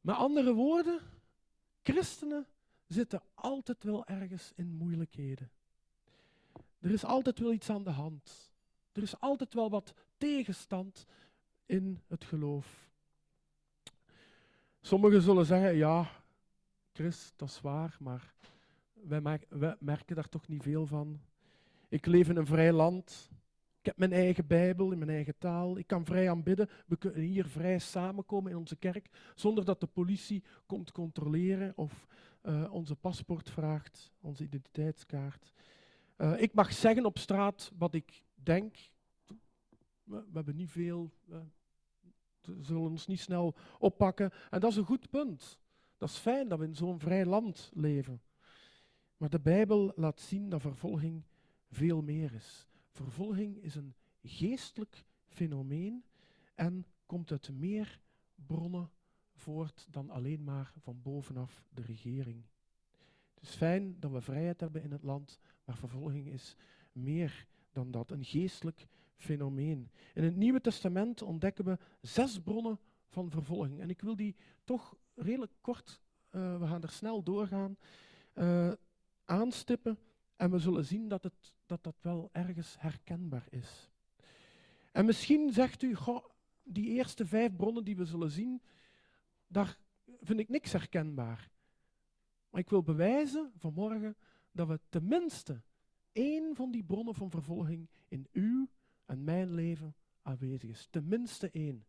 Met 0.00 0.16
andere 0.16 0.52
woorden, 0.52 1.00
christenen 1.82 2.46
zitten 2.86 3.22
altijd 3.34 3.82
wel 3.82 4.06
ergens 4.06 4.52
in 4.54 4.72
moeilijkheden. 4.72 5.50
Er 6.78 6.90
is 6.90 7.04
altijd 7.04 7.38
wel 7.38 7.52
iets 7.52 7.70
aan 7.70 7.84
de 7.84 7.90
hand. 7.90 8.51
Er 8.92 9.02
is 9.02 9.20
altijd 9.20 9.54
wel 9.54 9.70
wat 9.70 9.94
tegenstand 10.16 11.06
in 11.66 12.00
het 12.06 12.24
geloof. 12.24 12.90
Sommigen 14.80 15.22
zullen 15.22 15.46
zeggen, 15.46 15.76
ja, 15.76 16.10
Chris, 16.92 17.32
dat 17.36 17.48
is 17.48 17.60
waar, 17.60 17.96
maar 18.00 18.34
wij, 18.92 19.40
wij 19.48 19.76
merken 19.78 20.16
daar 20.16 20.28
toch 20.28 20.48
niet 20.48 20.62
veel 20.62 20.86
van. 20.86 21.20
Ik 21.88 22.06
leef 22.06 22.28
in 22.28 22.36
een 22.36 22.46
vrij 22.46 22.72
land. 22.72 23.30
Ik 23.78 23.86
heb 23.86 23.96
mijn 23.98 24.12
eigen 24.12 24.46
Bijbel 24.46 24.92
in 24.92 24.98
mijn 24.98 25.10
eigen 25.10 25.38
taal. 25.38 25.78
Ik 25.78 25.86
kan 25.86 26.04
vrij 26.04 26.30
aanbidden. 26.30 26.68
We 26.86 26.96
kunnen 26.96 27.20
hier 27.20 27.46
vrij 27.46 27.78
samenkomen 27.78 28.50
in 28.50 28.56
onze 28.56 28.76
kerk 28.76 29.08
zonder 29.34 29.64
dat 29.64 29.80
de 29.80 29.86
politie 29.86 30.44
komt 30.66 30.92
controleren 30.92 31.72
of 31.76 32.06
uh, 32.42 32.72
onze 32.72 32.96
paspoort 32.96 33.50
vraagt, 33.50 34.12
onze 34.20 34.42
identiteitskaart. 34.42 35.52
Uh, 36.18 36.40
ik 36.40 36.54
mag 36.54 36.72
zeggen 36.72 37.04
op 37.04 37.18
straat 37.18 37.72
wat 37.78 37.94
ik 37.94 38.22
denk. 38.42 38.76
We, 40.04 40.24
hebben 40.32 40.56
niet 40.56 40.70
veel, 40.70 41.10
we 41.24 42.62
zullen 42.62 42.90
ons 42.90 43.06
niet 43.06 43.20
snel 43.20 43.54
oppakken. 43.78 44.30
En 44.50 44.60
dat 44.60 44.70
is 44.70 44.76
een 44.76 44.84
goed 44.84 45.10
punt. 45.10 45.60
Dat 45.96 46.08
is 46.08 46.16
fijn 46.16 46.48
dat 46.48 46.58
we 46.58 46.64
in 46.64 46.74
zo'n 46.74 46.98
vrij 46.98 47.24
land 47.26 47.70
leven. 47.74 48.22
Maar 49.16 49.30
de 49.30 49.40
Bijbel 49.40 49.92
laat 49.94 50.20
zien 50.20 50.48
dat 50.48 50.60
vervolging 50.60 51.24
veel 51.70 52.02
meer 52.02 52.34
is. 52.34 52.68
Vervolging 52.90 53.56
is 53.56 53.74
een 53.74 53.94
geestelijk 54.22 55.04
fenomeen 55.26 56.04
en 56.54 56.86
komt 57.06 57.30
uit 57.30 57.52
meer 57.52 58.00
bronnen 58.34 58.90
voort 59.34 59.86
dan 59.90 60.10
alleen 60.10 60.44
maar 60.44 60.72
van 60.78 61.02
bovenaf 61.02 61.64
de 61.70 61.82
regering. 61.82 62.44
Het 63.34 63.42
is 63.42 63.54
fijn 63.54 64.00
dat 64.00 64.10
we 64.10 64.20
vrijheid 64.20 64.60
hebben 64.60 64.82
in 64.82 64.92
het 64.92 65.02
land, 65.02 65.38
maar 65.64 65.76
vervolging 65.76 66.26
is 66.26 66.56
meer 66.92 67.46
dan 67.72 67.90
dat, 67.90 68.10
een 68.10 68.24
geestelijk 68.24 68.86
fenomeen. 69.16 69.90
In 70.14 70.24
het 70.24 70.36
Nieuwe 70.36 70.60
Testament 70.60 71.22
ontdekken 71.22 71.64
we 71.64 71.78
zes 72.00 72.40
bronnen 72.40 72.78
van 73.08 73.30
vervolging. 73.30 73.80
En 73.80 73.90
ik 73.90 74.00
wil 74.00 74.16
die 74.16 74.36
toch 74.64 74.96
redelijk 75.14 75.52
kort, 75.60 76.00
uh, 76.30 76.58
we 76.58 76.66
gaan 76.66 76.82
er 76.82 76.90
snel 76.90 77.22
doorgaan, 77.22 77.76
uh, 78.34 78.72
aanstippen. 79.24 79.98
En 80.36 80.50
we 80.50 80.58
zullen 80.58 80.84
zien 80.84 81.08
dat, 81.08 81.22
het, 81.22 81.54
dat 81.66 81.84
dat 81.84 81.96
wel 82.00 82.28
ergens 82.32 82.76
herkenbaar 82.78 83.46
is. 83.50 83.90
En 84.92 85.04
misschien 85.04 85.52
zegt 85.52 85.82
u, 85.82 85.94
goh, 85.94 86.24
die 86.62 86.86
eerste 86.86 87.26
vijf 87.26 87.56
bronnen 87.56 87.84
die 87.84 87.96
we 87.96 88.04
zullen 88.04 88.30
zien, 88.30 88.62
daar 89.46 89.78
vind 90.20 90.40
ik 90.40 90.48
niks 90.48 90.72
herkenbaar. 90.72 91.50
Maar 92.50 92.60
ik 92.60 92.70
wil 92.70 92.82
bewijzen 92.82 93.52
vanmorgen 93.56 94.16
dat 94.52 94.68
we 94.68 94.80
tenminste 94.88 95.62
één 96.12 96.54
van 96.54 96.70
die 96.70 96.84
bronnen 96.84 97.14
van 97.14 97.30
vervolging 97.30 97.88
in 98.08 98.28
uw 98.32 98.68
en 99.06 99.24
mijn 99.24 99.54
leven 99.54 99.94
aanwezig 100.22 100.70
is. 100.70 100.86
Tenminste 100.90 101.50
één. 101.50 101.84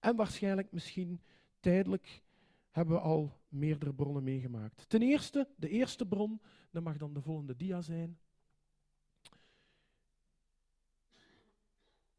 En 0.00 0.16
waarschijnlijk 0.16 0.72
misschien 0.72 1.20
tijdelijk 1.60 2.22
hebben 2.70 2.94
we 2.94 3.00
al 3.00 3.40
meerdere 3.48 3.94
bronnen 3.94 4.22
meegemaakt. 4.22 4.88
Ten 4.88 5.02
eerste, 5.02 5.48
de 5.56 5.68
eerste 5.68 6.06
bron, 6.06 6.40
dat 6.70 6.82
mag 6.82 6.96
dan 6.96 7.14
de 7.14 7.20
volgende 7.20 7.56
dia 7.56 7.80
zijn. 7.80 8.18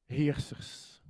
Heersers. 0.06 1.02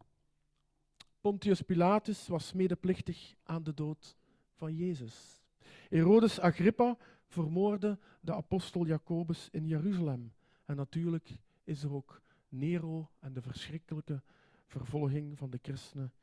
Pontius 1.21 1.61
Pilatus 1.61 2.27
was 2.27 2.53
medeplichtig 2.53 3.35
aan 3.43 3.63
de 3.63 3.73
dood 3.73 4.17
van 4.53 4.75
Jezus. 4.75 5.43
Herodes 5.89 6.39
Agrippa 6.39 6.97
vermoordde 7.35 7.99
de 8.19 8.33
apostel 8.33 8.85
Jacobus 8.85 9.49
in 9.51 9.67
Jeruzalem. 9.67 10.33
En 10.65 10.75
natuurlijk 10.75 11.39
is 11.63 11.83
er 11.83 11.93
ook 11.93 12.21
Nero 12.49 13.09
en 13.19 13.33
de 13.33 13.41
verschrikkelijke 13.41 14.21
vervolging 14.65 15.37
van 15.37 15.49
de 15.49 15.59
christenen 15.61 16.13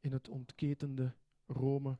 in 0.00 0.12
het 0.12 0.28
ontketende 0.28 1.14
Rome 1.46 1.96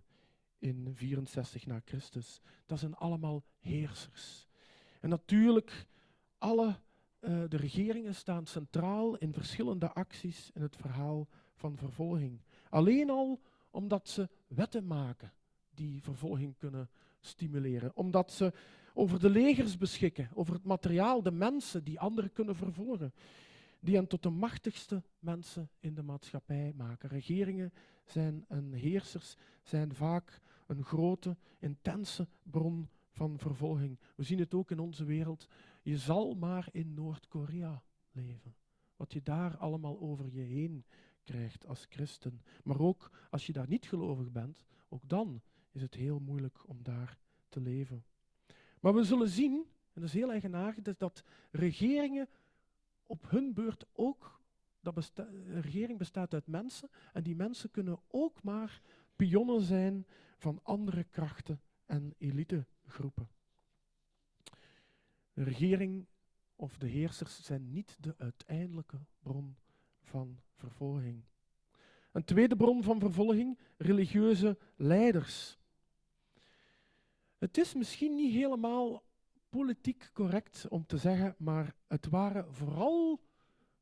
in 0.59 0.89
64 0.95 1.67
na 1.67 1.81
Christus. 1.85 2.41
Dat 2.67 2.79
zijn 2.79 2.95
allemaal 2.95 3.45
heersers. 3.59 4.47
En 5.01 5.09
natuurlijk, 5.09 5.87
alle 6.39 6.67
uh, 7.21 7.43
de 7.49 7.57
regeringen 7.57 8.15
staan 8.15 8.47
centraal 8.47 9.17
in 9.17 9.33
verschillende 9.33 9.93
acties 9.93 10.51
in 10.55 10.63
het 10.63 10.77
verhaal 10.77 11.29
van 11.55 11.77
vervolging. 11.77 12.41
Alleen 12.69 13.11
al 13.11 13.41
omdat 13.71 14.09
ze 14.09 14.29
wetten 14.49 14.87
maken 14.87 15.33
die 15.75 16.03
vervolging 16.03 16.57
kunnen 16.59 16.91
stimuleren. 17.21 17.97
Omdat 17.97 18.33
ze 18.33 18.53
over 18.95 19.21
de 19.21 19.31
legers 19.31 19.77
beschikken, 19.77 20.31
over 20.35 20.55
het 20.55 20.65
materiaal, 20.65 21.23
de 21.23 21.31
mensen 21.31 21.85
die 21.85 22.01
anderen 22.01 22.33
kunnen 22.33 22.57
vervolgen. 22.57 23.13
Die 23.81 23.95
hen 23.95 24.07
tot 24.07 24.23
de 24.23 24.31
machtigste 24.31 25.03
mensen 25.19 25.71
in 25.81 25.95
de 25.95 26.03
maatschappij 26.03 26.73
maken. 26.77 27.09
Regeringen 27.09 27.73
zijn 28.05 28.45
en 28.49 28.73
heersers 28.73 29.37
zijn 29.63 29.95
vaak 29.95 30.41
een 30.67 30.85
grote, 30.85 31.37
intense 31.59 32.29
bron 32.43 32.89
van 33.11 33.39
vervolging. 33.39 33.99
We 34.15 34.23
zien 34.23 34.39
het 34.39 34.55
ook 34.55 34.71
in 34.71 34.79
onze 34.79 35.05
wereld. 35.05 35.49
Je 35.83 35.99
zal 35.99 36.35
maar 36.35 36.69
in 36.73 36.95
Noord-Korea 36.95 37.83
leven. 38.13 38.55
Wat 38.97 39.13
je 39.13 39.23
daar 39.23 39.57
allemaal 39.57 40.01
over 40.01 40.29
je 40.31 40.41
heen 40.41 40.85
krijgt 41.25 41.67
als 41.67 41.87
christen. 41.89 42.43
Maar 42.65 42.81
ook 42.81 43.11
als 43.31 43.47
je 43.47 43.53
daar 43.53 43.69
niet 43.69 43.89
gelovig 43.89 44.31
bent, 44.31 44.65
ook 44.89 45.09
dan 45.09 45.43
is 45.73 45.83
het 45.83 45.95
heel 45.95 46.19
moeilijk 46.19 46.69
om 46.69 46.83
daar 46.83 47.19
te 47.49 47.61
leven. 47.61 48.05
Maar 48.81 48.95
we 48.95 49.05
zullen 49.05 49.29
zien, 49.29 49.53
en 49.93 50.01
dat 50.01 50.05
is 50.05 50.13
heel 50.13 50.31
eigenaardig, 50.31 50.97
dat 50.97 51.25
regeringen 51.51 52.29
op 53.07 53.31
hun 53.31 53.55
beurt 53.55 53.85
ook, 53.93 54.41
dat 54.81 55.13
regering 55.47 55.99
bestaat 55.99 56.35
uit 56.35 56.47
mensen, 56.47 56.91
en 57.13 57.23
die 57.23 57.37
mensen 57.37 57.71
kunnen 57.71 58.01
ook 58.09 58.43
maar 58.43 58.81
pionnen 59.17 59.61
zijn 59.61 60.07
van 60.39 60.61
andere 60.63 61.05
krachten 61.05 61.61
en 61.87 62.15
elitegroepen. 62.19 63.29
De 65.33 65.43
regering 65.43 66.07
of 66.57 66.79
de 66.79 66.87
heersers 66.87 67.43
zijn 67.43 67.71
niet 67.71 67.97
de 68.01 68.15
uiteindelijke 68.19 68.99
bron 69.23 69.57
van 70.03 70.41
vervolging. 70.55 71.25
Een 72.13 72.25
tweede 72.25 72.57
bron 72.57 72.83
van 72.83 73.01
vervolging, 73.01 73.59
religieuze 73.77 74.59
leiders. 74.77 75.59
Het 77.41 77.59
is 77.59 77.75
misschien 77.75 78.15
niet 78.15 78.33
helemaal 78.33 79.03
politiek 79.49 80.11
correct 80.13 80.69
om 80.69 80.87
te 80.87 80.97
zeggen, 80.97 81.35
maar 81.39 81.75
het 81.87 82.09
waren 82.09 82.55
vooral 82.55 83.21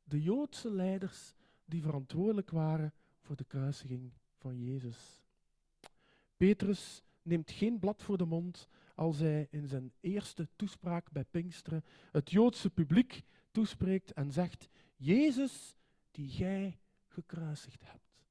de 0.03 0.21
Joodse 0.21 0.71
leiders 0.71 1.33
die 1.65 1.81
verantwoordelijk 1.81 2.51
waren 2.51 2.93
voor 3.21 3.35
de 3.35 3.43
kruisiging 3.43 4.11
van 4.37 4.59
Jezus. 4.59 5.21
Petrus 6.37 7.03
neemt 7.21 7.51
geen 7.51 7.79
blad 7.79 8.03
voor 8.03 8.17
de 8.17 8.25
mond 8.25 8.67
als 8.95 9.19
hij 9.19 9.47
in 9.51 9.67
zijn 9.67 9.91
eerste 9.99 10.47
toespraak 10.55 11.11
bij 11.11 11.23
Pinksteren 11.23 11.83
het 12.11 12.31
Joodse 12.31 12.69
publiek 12.69 13.23
toespreekt 13.51 14.13
en 14.13 14.31
zegt: 14.31 14.69
Jezus, 14.95 15.75
die 16.11 16.29
gij 16.29 16.79
gekruisigd 17.07 17.83
hebt. 17.85 18.25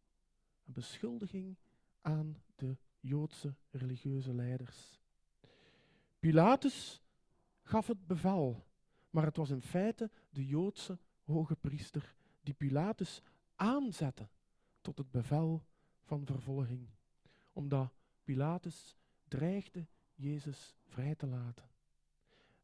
Een 0.66 0.72
beschuldiging 0.72 1.56
aan 2.00 2.36
de 2.54 2.76
Joodse 3.00 3.54
religieuze 3.70 4.34
leiders. 4.34 5.00
Pilatus 6.18 7.02
gaf 7.62 7.86
het 7.86 8.06
bevel, 8.06 8.66
maar 9.10 9.24
het 9.24 9.36
was 9.36 9.50
in 9.50 9.62
feite 9.62 10.10
de 10.30 10.46
Joodse 10.46 10.98
hoge 11.22 11.56
priester 11.56 12.14
die 12.40 12.54
Pilatus 12.54 13.22
aanzette 13.56 14.28
tot 14.80 14.98
het 14.98 15.10
bevel 15.10 15.64
van 16.02 16.26
vervolging, 16.26 16.88
omdat 17.52 17.92
Pilatus 18.24 18.96
dreigde 19.28 19.86
Jezus 20.14 20.76
vrij 20.86 21.14
te 21.14 21.26
laten. 21.26 21.68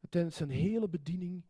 tijdens 0.09 0.35
zijn 0.35 0.49
hele 0.49 0.89
bediening 0.89 1.45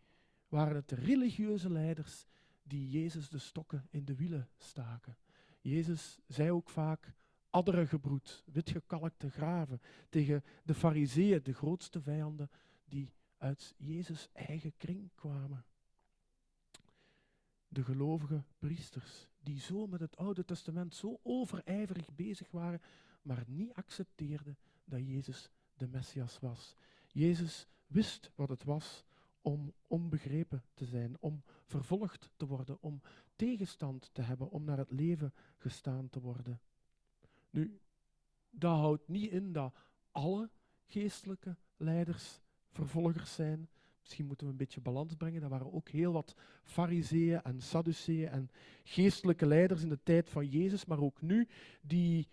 waren 0.48 0.76
het 0.76 0.90
de 0.90 0.96
religieuze 0.96 1.70
leiders 1.70 2.26
die 2.64 2.90
Jezus 2.90 3.30
de 3.30 3.38
stokken 3.38 3.88
in 3.90 4.06
de 4.06 4.16
wielen 4.16 4.50
staken. 4.58 5.18
Jezus 5.62 6.20
zei 6.28 6.52
ook 6.52 6.70
vaak, 6.70 7.14
adderengebroed, 7.56 8.44
witgekalkte 8.46 9.30
graven, 9.30 9.82
tegen 10.10 10.44
de 10.64 10.74
fariseeën, 10.74 11.44
de 11.44 11.54
grootste 11.54 12.02
vijanden 12.02 12.50
die 12.86 13.14
uit 13.38 13.74
Jezus' 13.78 14.30
eigen 14.34 14.78
kring 14.78 15.12
kwamen. 15.16 15.66
De 17.68 17.84
gelovige 17.84 18.44
priesters, 18.60 19.30
die 19.40 19.60
zo 19.60 19.88
met 19.88 20.00
het 20.00 20.18
Oude 20.18 20.46
Testament 20.46 20.96
zo 20.96 21.20
overijverig 21.24 22.16
bezig 22.16 22.52
waren, 22.52 22.82
maar 23.22 23.44
niet 23.48 23.74
accepteerden 23.74 24.58
dat 24.86 25.08
Jezus 25.08 25.50
de 25.78 25.88
Messias 25.88 26.40
was. 26.40 26.76
Jezus 27.08 27.68
wist 27.88 28.32
wat 28.36 28.50
het 28.50 28.64
was 28.64 29.06
om 29.42 29.74
onbegrepen 29.88 30.64
te 30.74 30.86
zijn, 30.86 31.18
om 31.20 31.44
vervolgd 31.66 32.32
te 32.36 32.46
worden, 32.46 32.78
om 32.82 33.02
tegenstand 33.36 34.10
te 34.14 34.22
hebben, 34.22 34.50
om 34.50 34.64
naar 34.64 34.78
het 34.78 34.92
leven 34.92 35.34
gestaan 35.58 36.10
te 36.10 36.20
worden. 36.20 36.62
Nu, 37.56 37.80
dat 38.50 38.78
houdt 38.78 39.08
niet 39.08 39.32
in 39.32 39.52
dat 39.52 39.74
alle 40.12 40.50
geestelijke 40.86 41.56
leiders 41.78 42.42
vervolgers 42.72 43.34
zijn. 43.34 43.70
Misschien 44.02 44.26
moeten 44.26 44.46
we 44.46 44.52
een 44.52 44.58
beetje 44.58 44.82
balans 44.82 45.16
brengen. 45.16 45.44
Er 45.44 45.50
waren 45.50 45.74
ook 45.74 45.90
heel 45.90 46.12
wat 46.12 46.36
fariseeën 46.64 47.42
en 47.42 47.62
sadduceeën 47.62 48.30
en 48.30 48.50
geestelijke 48.84 49.46
leiders 49.46 49.82
in 49.82 49.90
de 49.90 50.00
tijd 50.04 50.30
van 50.30 50.48
Jezus, 50.48 50.86
maar 50.86 51.00
ook 51.00 51.22
nu, 51.22 51.48
die 51.82 52.28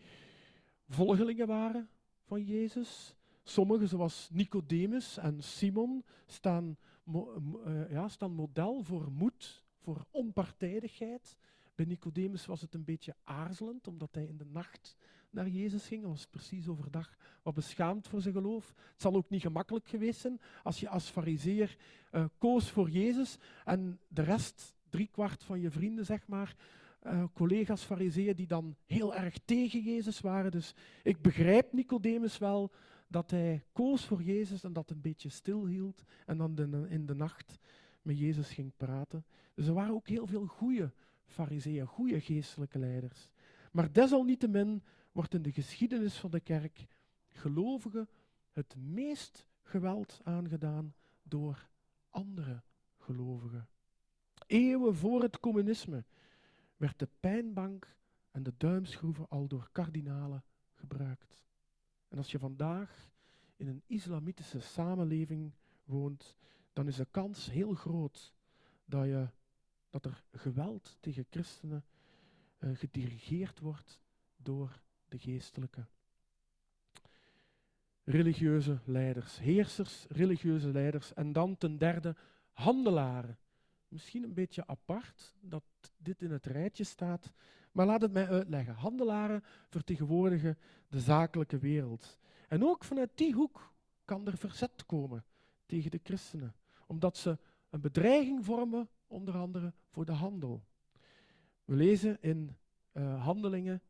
volgelingen 0.88 1.46
waren 1.46 1.88
van 2.22 2.44
Jezus. 2.44 3.14
Sommigen, 3.42 3.88
zoals 3.88 4.28
Nicodemus 4.32 5.16
en 5.16 5.42
Simon, 5.42 6.04
staan, 6.26 6.76
uh, 7.14 7.90
ja, 7.90 8.08
staan 8.08 8.32
model 8.32 8.82
voor 8.82 9.12
moed, 9.12 9.64
voor 9.78 10.06
onpartijdigheid. 10.10 11.36
Bij 11.74 11.84
Nicodemus 11.84 12.46
was 12.46 12.60
het 12.60 12.74
een 12.74 12.84
beetje 12.84 13.14
aarzelend, 13.24 13.88
omdat 13.88 14.14
hij 14.14 14.24
in 14.24 14.36
de 14.36 14.44
nacht 14.44 14.96
naar 15.30 15.48
Jezus 15.48 15.86
ging. 15.86 16.00
Hij 16.00 16.10
was 16.10 16.26
precies 16.26 16.68
overdag 16.68 17.16
wat 17.42 17.54
beschaamd 17.54 18.08
voor 18.08 18.20
zijn 18.20 18.34
geloof. 18.34 18.74
Het 18.92 19.02
zal 19.02 19.14
ook 19.14 19.30
niet 19.30 19.42
gemakkelijk 19.42 19.88
geweest 19.88 20.20
zijn 20.20 20.40
als 20.62 20.80
je 20.80 20.88
als 20.88 21.08
fariseer 21.08 21.76
uh, 22.12 22.24
koos 22.38 22.70
voor 22.70 22.90
Jezus 22.90 23.38
en 23.64 24.00
de 24.08 24.22
rest, 24.22 24.74
driekwart 24.88 25.44
van 25.44 25.60
je 25.60 25.70
vrienden, 25.70 26.04
zeg 26.04 26.26
maar, 26.26 26.56
uh, 27.02 27.24
collega's 27.34 27.82
fariseeën 27.82 28.36
die 28.36 28.46
dan 28.46 28.76
heel 28.86 29.14
erg 29.14 29.38
tegen 29.44 29.80
Jezus 29.80 30.20
waren. 30.20 30.50
Dus 30.50 30.74
ik 31.02 31.22
begrijp 31.22 31.72
Nicodemus 31.72 32.38
wel 32.38 32.72
dat 33.08 33.30
hij 33.30 33.64
koos 33.72 34.04
voor 34.04 34.22
Jezus 34.22 34.64
en 34.64 34.72
dat 34.72 34.90
een 34.90 35.00
beetje 35.00 35.28
stilhield 35.28 36.04
en 36.26 36.36
dan 36.36 36.86
in 36.88 37.06
de 37.06 37.14
nacht 37.14 37.58
met 38.02 38.18
Jezus 38.18 38.50
ging 38.50 38.72
praten. 38.76 39.24
Dus 39.54 39.66
er 39.66 39.74
waren 39.74 39.94
ook 39.94 40.08
heel 40.08 40.26
veel 40.26 40.46
goede 40.46 40.92
fariseeën, 41.26 41.86
goede 41.86 42.20
geestelijke 42.20 42.78
leiders. 42.78 43.28
Maar 43.72 43.92
desalniettemin 43.92 44.82
wordt 45.12 45.34
in 45.34 45.42
de 45.42 45.52
geschiedenis 45.52 46.16
van 46.16 46.30
de 46.30 46.40
kerk 46.40 46.86
gelovigen 47.28 48.08
het 48.52 48.76
meest 48.76 49.46
geweld 49.62 50.20
aangedaan 50.22 50.94
door 51.22 51.68
andere 52.10 52.62
gelovigen. 52.98 53.68
Eeuwen 54.46 54.96
voor 54.96 55.22
het 55.22 55.40
communisme 55.40 56.04
werd 56.76 56.98
de 56.98 57.08
pijnbank 57.20 57.96
en 58.30 58.42
de 58.42 58.54
duimschroeven 58.56 59.28
al 59.28 59.46
door 59.46 59.68
kardinalen 59.72 60.44
gebruikt. 60.74 61.44
En 62.08 62.18
als 62.18 62.30
je 62.30 62.38
vandaag 62.38 63.10
in 63.56 63.68
een 63.68 63.82
islamitische 63.86 64.60
samenleving 64.60 65.52
woont, 65.84 66.36
dan 66.72 66.86
is 66.86 66.96
de 66.96 67.06
kans 67.10 67.50
heel 67.50 67.74
groot 67.74 68.34
dat, 68.84 69.04
je, 69.04 69.28
dat 69.92 70.04
er 70.04 70.22
geweld 70.32 70.96
tegen 71.00 71.26
christenen 71.30 71.84
uh, 72.58 72.70
gedirigeerd 72.76 73.60
wordt 73.60 74.00
door 74.36 74.80
de 75.08 75.18
geestelijke. 75.18 75.84
Religieuze 78.04 78.78
leiders, 78.84 79.38
heersers, 79.38 80.06
religieuze 80.08 80.68
leiders 80.68 81.14
en 81.14 81.32
dan 81.32 81.56
ten 81.56 81.78
derde 81.78 82.16
handelaren. 82.52 83.38
Misschien 83.88 84.22
een 84.22 84.34
beetje 84.34 84.66
apart 84.66 85.34
dat 85.40 85.64
dit 85.96 86.22
in 86.22 86.30
het 86.30 86.46
rijtje 86.46 86.84
staat, 86.84 87.32
maar 87.72 87.86
laat 87.86 88.00
het 88.00 88.12
mij 88.12 88.28
uitleggen. 88.28 88.74
Handelaren 88.74 89.44
vertegenwoordigen 89.68 90.58
de 90.88 91.00
zakelijke 91.00 91.58
wereld. 91.58 92.18
En 92.48 92.64
ook 92.64 92.84
vanuit 92.84 93.10
die 93.14 93.34
hoek 93.34 93.72
kan 94.04 94.26
er 94.26 94.36
verzet 94.36 94.86
komen 94.86 95.24
tegen 95.66 95.90
de 95.90 96.00
christenen, 96.02 96.54
omdat 96.86 97.16
ze 97.16 97.38
een 97.70 97.80
bedreiging 97.80 98.44
vormen, 98.44 98.88
onder 99.12 99.36
andere 99.36 99.72
voor 99.90 100.04
de 100.04 100.12
handel. 100.12 100.64
We 101.64 101.74
lezen 101.74 102.18
in 102.20 102.56
uh, 102.92 103.24
Handelingen 103.24 103.82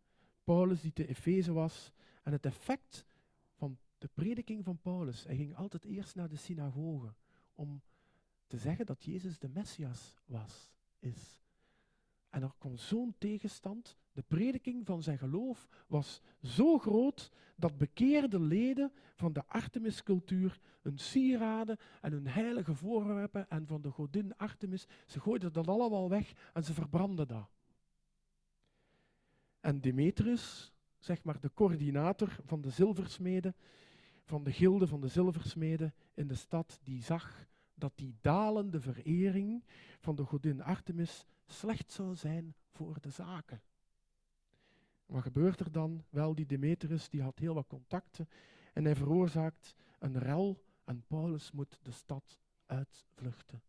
Paulus 0.44 0.80
die 0.80 0.92
te 0.92 1.06
Efeze 1.06 1.52
was 1.52 1.92
en 2.22 2.32
het 2.32 2.46
effect 2.46 3.04
van 3.54 3.78
de 3.98 4.08
prediking 4.14 4.64
van 4.64 4.78
Paulus. 4.78 5.24
Hij 5.24 5.36
ging 5.36 5.56
altijd 5.56 5.84
eerst 5.84 6.14
naar 6.14 6.28
de 6.28 6.36
synagoge 6.36 7.14
om 7.54 7.82
te 8.46 8.58
zeggen 8.58 8.86
dat 8.86 9.04
Jezus 9.04 9.38
de 9.38 9.48
Messias 9.48 10.14
was, 10.24 10.70
is. 10.98 11.40
En 12.32 12.42
er 12.42 12.54
kwam 12.58 12.76
zo'n 12.76 13.14
tegenstand. 13.18 13.96
De 14.12 14.22
prediking 14.22 14.86
van 14.86 15.02
zijn 15.02 15.18
geloof 15.18 15.68
was 15.86 16.20
zo 16.42 16.78
groot 16.78 17.32
dat 17.56 17.78
bekeerde 17.78 18.40
leden 18.40 18.92
van 19.14 19.32
de 19.32 19.46
Artemis-cultuur 19.46 20.60
hun 20.80 20.98
sieraden 20.98 21.78
en 22.00 22.12
hun 22.12 22.26
heilige 22.26 22.74
voorwerpen 22.74 23.50
en 23.50 23.66
van 23.66 23.82
de 23.82 23.90
godin 23.90 24.36
Artemis, 24.36 24.86
ze 25.06 25.20
gooiden 25.20 25.52
dat 25.52 25.68
allemaal 25.68 26.08
weg 26.08 26.32
en 26.52 26.64
ze 26.64 26.74
verbrandden 26.74 27.28
dat. 27.28 27.50
En 29.60 29.80
Demetrius, 29.80 30.72
zeg 30.98 31.24
maar 31.24 31.40
de 31.40 31.50
coördinator 31.54 32.36
van 32.44 32.60
de 32.60 32.70
zilversmeden, 32.70 33.54
van 34.24 34.44
de 34.44 34.52
gilde 34.52 34.86
van 34.86 35.00
de 35.00 35.08
zilversmeden 35.08 35.94
in 36.14 36.26
de 36.26 36.34
stad, 36.34 36.80
die 36.82 37.02
zag 37.02 37.46
dat 37.82 37.92
die 37.96 38.16
dalende 38.20 38.80
verering 38.80 39.64
van 40.00 40.16
de 40.16 40.24
godin 40.24 40.62
Artemis 40.62 41.26
slecht 41.46 41.92
zou 41.92 42.14
zijn 42.14 42.54
voor 42.70 43.00
de 43.00 43.10
zaken. 43.10 43.62
Wat 45.06 45.22
gebeurt 45.22 45.60
er 45.60 45.72
dan? 45.72 46.04
Wel, 46.10 46.34
die 46.34 46.46
Demetrius 46.46 47.08
die 47.08 47.22
had 47.22 47.38
heel 47.38 47.54
wat 47.54 47.66
contacten 47.66 48.28
en 48.72 48.84
hij 48.84 48.96
veroorzaakt 48.96 49.74
een 49.98 50.18
rel 50.18 50.64
en 50.84 51.04
Paulus 51.06 51.50
moet 51.50 51.78
de 51.82 51.90
stad 51.90 52.38
uitvluchten. 52.66 53.62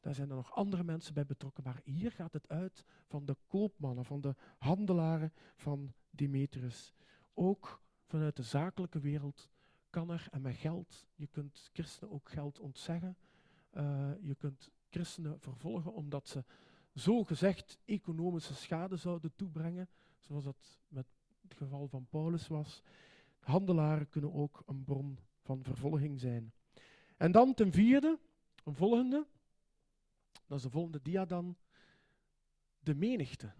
Daar 0.00 0.14
zijn 0.14 0.30
er 0.30 0.36
nog 0.36 0.54
andere 0.54 0.84
mensen 0.84 1.14
bij 1.14 1.26
betrokken, 1.26 1.64
maar 1.64 1.80
hier 1.84 2.12
gaat 2.12 2.32
het 2.32 2.48
uit 2.48 2.84
van 3.06 3.26
de 3.26 3.36
koopmannen, 3.46 4.04
van 4.04 4.20
de 4.20 4.34
handelaren 4.58 5.32
van 5.56 5.92
Demetrius. 6.10 6.92
Ook 7.34 7.82
vanuit 8.06 8.36
de 8.36 8.42
zakelijke 8.42 9.00
wereld 9.00 9.48
kan 9.90 10.10
er, 10.10 10.26
en 10.30 10.40
met 10.40 10.54
geld, 10.54 11.06
je 11.14 11.26
kunt 11.26 11.70
christenen 11.72 12.14
ook 12.14 12.28
geld 12.30 12.58
ontzeggen, 12.58 13.16
uh, 13.72 14.10
je 14.20 14.34
kunt 14.34 14.70
christenen 14.90 15.40
vervolgen 15.40 15.92
omdat 15.92 16.28
ze 16.28 16.44
zo 16.94 17.24
gezegd 17.24 17.78
economische 17.84 18.54
schade 18.54 18.96
zouden 18.96 19.32
toebrengen, 19.36 19.88
zoals 20.20 20.44
dat 20.44 20.78
met 20.88 21.06
het 21.42 21.54
geval 21.54 21.88
van 21.88 22.06
Paulus 22.06 22.46
was. 22.46 22.82
Handelaren 23.38 24.08
kunnen 24.08 24.34
ook 24.34 24.62
een 24.66 24.84
bron 24.84 25.18
van 25.42 25.62
vervolging 25.62 26.20
zijn. 26.20 26.52
En 27.16 27.32
dan 27.32 27.54
ten 27.54 27.72
vierde, 27.72 28.18
een 28.64 28.74
volgende, 28.74 29.26
dat 30.46 30.58
is 30.58 30.64
de 30.64 30.70
volgende 30.70 31.02
dia 31.02 31.24
dan, 31.24 31.56
de 32.80 32.94
menigte. 32.94 33.52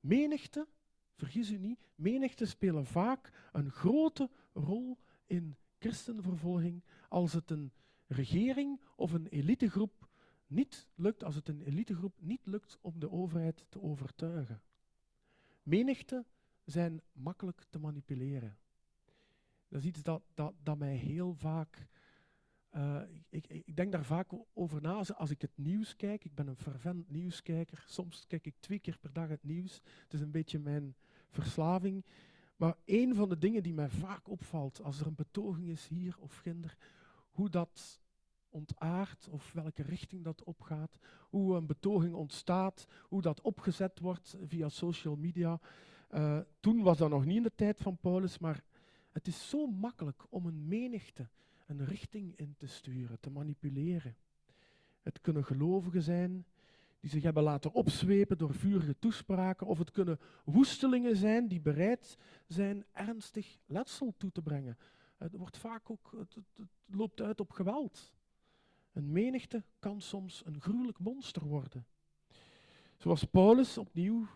Menigte, 0.00 0.68
vergis 1.14 1.50
u 1.50 1.58
niet, 1.58 1.88
menigte 1.94 2.46
spelen 2.46 2.86
vaak 2.86 3.48
een 3.52 3.70
grote 3.70 4.30
rol 4.52 4.98
in 5.26 5.56
christenvervolging 5.78 6.82
als 7.08 7.32
het 7.32 7.50
een 7.50 7.72
regering 8.10 8.80
of 8.96 9.12
een 9.12 9.26
elitegroep 9.26 10.08
niet 10.46 10.88
lukt, 10.94 11.24
als 11.24 11.34
het 11.34 11.48
een 11.48 11.62
elitegroep 11.62 12.14
niet 12.20 12.46
lukt 12.46 12.78
om 12.80 12.98
de 12.98 13.10
overheid 13.10 13.66
te 13.68 13.82
overtuigen. 13.82 14.62
Menigte 15.62 16.24
zijn 16.64 17.02
makkelijk 17.12 17.64
te 17.70 17.78
manipuleren. 17.78 18.58
Dat 19.68 19.80
is 19.80 19.86
iets 19.86 20.02
dat, 20.02 20.22
dat, 20.34 20.54
dat 20.62 20.78
mij 20.78 20.94
heel 20.94 21.34
vaak. 21.34 21.86
Uh, 22.76 23.02
ik, 23.28 23.46
ik, 23.46 23.76
denk 23.76 23.92
daar 23.92 24.04
vaak 24.04 24.32
over 24.52 24.82
na 24.82 24.92
als 24.92 25.30
ik 25.30 25.42
het 25.42 25.58
nieuws 25.58 25.96
kijk. 25.96 26.24
Ik 26.24 26.34
ben 26.34 26.46
een 26.46 26.56
fervent 26.56 27.10
nieuwskijker. 27.10 27.84
Soms 27.86 28.26
kijk 28.26 28.46
ik 28.46 28.54
twee 28.60 28.78
keer 28.78 28.98
per 28.98 29.12
dag 29.12 29.28
het 29.28 29.44
nieuws. 29.44 29.80
Het 30.02 30.12
is 30.12 30.20
een 30.20 30.30
beetje 30.30 30.58
mijn 30.58 30.94
verslaving. 31.30 32.04
Maar 32.56 32.74
een 32.84 33.14
van 33.14 33.28
de 33.28 33.38
dingen 33.38 33.62
die 33.62 33.74
mij 33.74 33.88
vaak 33.88 34.28
opvalt 34.28 34.82
als 34.82 35.00
er 35.00 35.06
een 35.06 35.14
betoging 35.14 35.68
is 35.68 35.88
hier 35.88 36.16
of 36.18 36.36
ginder, 36.36 36.76
hoe 37.40 37.50
dat 37.50 38.00
ontaart 38.48 39.28
of 39.28 39.52
welke 39.52 39.82
richting 39.82 40.24
dat 40.24 40.44
opgaat, 40.44 40.98
hoe 41.28 41.56
een 41.56 41.66
betoging 41.66 42.14
ontstaat, 42.14 42.86
hoe 43.08 43.22
dat 43.22 43.40
opgezet 43.40 44.00
wordt 44.00 44.36
via 44.46 44.68
social 44.68 45.16
media. 45.16 45.60
Uh, 46.10 46.38
toen 46.60 46.82
was 46.82 46.98
dat 46.98 47.10
nog 47.10 47.24
niet 47.24 47.36
in 47.36 47.42
de 47.42 47.52
tijd 47.54 47.80
van 47.80 47.96
Paulus, 47.96 48.38
maar 48.38 48.62
het 49.12 49.26
is 49.26 49.48
zo 49.48 49.66
makkelijk 49.66 50.26
om 50.28 50.46
een 50.46 50.68
menigte 50.68 51.28
een 51.66 51.84
richting 51.84 52.36
in 52.36 52.54
te 52.58 52.66
sturen, 52.66 53.20
te 53.20 53.30
manipuleren. 53.30 54.16
Het 55.02 55.20
kunnen 55.20 55.44
gelovigen 55.44 56.02
zijn 56.02 56.44
die 57.00 57.10
zich 57.10 57.22
hebben 57.22 57.42
laten 57.42 57.72
opzwepen 57.72 58.38
door 58.38 58.54
vurige 58.54 58.98
toespraken, 58.98 59.66
of 59.66 59.78
het 59.78 59.90
kunnen 59.90 60.18
woestelingen 60.44 61.16
zijn 61.16 61.48
die 61.48 61.60
bereid 61.60 62.18
zijn 62.46 62.84
ernstig 62.92 63.58
letsel 63.66 64.14
toe 64.16 64.32
te 64.32 64.42
brengen. 64.42 64.76
Het 65.20 65.36
wordt 65.36 65.58
vaak 65.58 65.90
ook, 65.90 66.12
het, 66.18 66.36
loopt 66.86 67.20
uit 67.20 67.40
op 67.40 67.50
geweld. 67.50 68.12
Een 68.92 69.12
menigte 69.12 69.64
kan 69.78 70.00
soms 70.00 70.42
een 70.44 70.60
gruwelijk 70.60 70.98
monster 70.98 71.44
worden. 71.44 71.86
Zoals 72.96 73.24
Paulus, 73.24 73.78
opnieuw, 73.78 74.26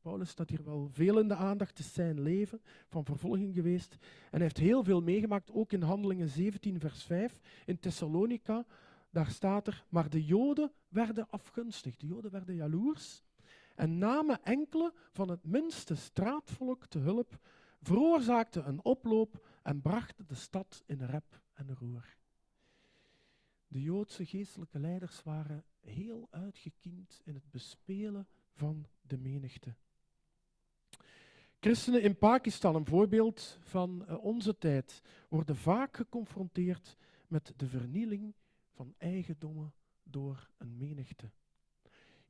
Paulus 0.00 0.28
staat 0.28 0.50
hier 0.50 0.64
wel 0.64 0.88
veel 0.92 1.18
in 1.18 1.28
de 1.28 1.34
aandacht, 1.34 1.78
is 1.78 1.92
zijn 1.92 2.20
leven 2.20 2.62
van 2.88 3.04
vervolging 3.04 3.54
geweest. 3.54 3.92
En 3.92 4.30
hij 4.30 4.40
heeft 4.40 4.56
heel 4.56 4.84
veel 4.84 5.02
meegemaakt, 5.02 5.50
ook 5.50 5.72
in 5.72 5.82
Handelingen 5.82 6.28
17, 6.28 6.80
vers 6.80 7.02
5. 7.02 7.40
In 7.64 7.78
Thessalonica, 7.78 8.66
daar 9.10 9.30
staat 9.30 9.66
er, 9.66 9.84
maar 9.88 10.10
de 10.10 10.24
Joden 10.24 10.72
werden 10.88 11.30
afgunstig, 11.30 11.96
de 11.96 12.06
Joden 12.06 12.30
werden 12.30 12.54
jaloers 12.54 13.24
en 13.74 13.98
namen 13.98 14.44
enkele 14.44 14.92
van 15.12 15.30
het 15.30 15.44
minste 15.44 15.94
straatvolk 15.94 16.86
te 16.86 16.98
hulp, 16.98 17.38
veroorzaakten 17.86 18.68
een 18.68 18.84
oploop 18.84 19.46
en 19.62 19.80
brachten 19.80 20.26
de 20.26 20.34
stad 20.34 20.82
in 20.86 21.02
rep 21.02 21.42
en 21.52 21.74
roer. 21.74 22.16
De 23.68 23.82
Joodse 23.82 24.26
geestelijke 24.26 24.78
leiders 24.78 25.22
waren 25.22 25.64
heel 25.80 26.28
uitgekiend 26.30 27.20
in 27.24 27.34
het 27.34 27.50
bespelen 27.50 28.28
van 28.52 28.86
de 29.00 29.18
menigte. 29.18 29.74
Christenen 31.60 32.02
in 32.02 32.18
Pakistan, 32.18 32.74
een 32.74 32.86
voorbeeld 32.86 33.58
van 33.60 34.06
eh, 34.06 34.24
onze 34.24 34.58
tijd, 34.58 35.02
worden 35.28 35.56
vaak 35.56 35.96
geconfronteerd 35.96 36.96
met 37.28 37.52
de 37.56 37.66
vernieling 37.66 38.34
van 38.70 38.94
eigendommen 38.98 39.74
door 40.02 40.50
een 40.58 40.76
menigte. 40.76 41.30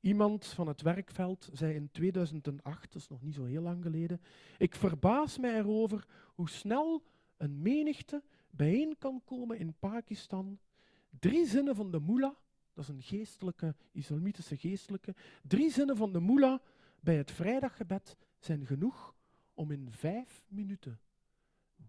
Iemand 0.07 0.47
van 0.47 0.69
het 0.69 0.83
werkveld 0.83 1.49
zei 1.53 1.75
in 1.75 1.91
2008, 1.91 2.93
dat 2.93 3.03
is 3.03 3.09
nog 3.09 3.23
niet 3.23 3.35
zo 3.35 3.45
heel 3.45 3.63
lang 3.63 3.83
geleden, 3.83 4.21
ik 4.59 4.75
verbaas 4.75 5.39
mij 5.39 5.59
erover 5.59 6.07
hoe 6.35 6.49
snel 6.49 7.03
een 7.37 7.63
menigte 7.63 8.23
bijeen 8.51 8.99
kan 8.99 9.23
komen 9.25 9.59
in 9.59 9.75
Pakistan. 9.79 10.59
Drie 11.19 11.47
zinnen 11.47 11.75
van 11.75 11.91
de 11.91 12.01
mullah 12.01 12.35
dat 12.73 12.85
is 12.85 12.91
een 12.91 13.03
geestelijke, 13.03 13.75
islamitische 13.93 14.57
geestelijke. 14.57 15.15
Drie 15.43 15.71
zinnen 15.71 15.97
van 15.97 16.13
de 16.13 16.21
moela 16.21 16.63
bij 17.01 17.17
het 17.17 17.31
vrijdaggebed 17.31 18.17
zijn 18.39 18.67
genoeg 18.67 19.15
om 19.55 19.71
in 19.71 19.91
vijf 19.91 20.45
minuten 20.49 21.01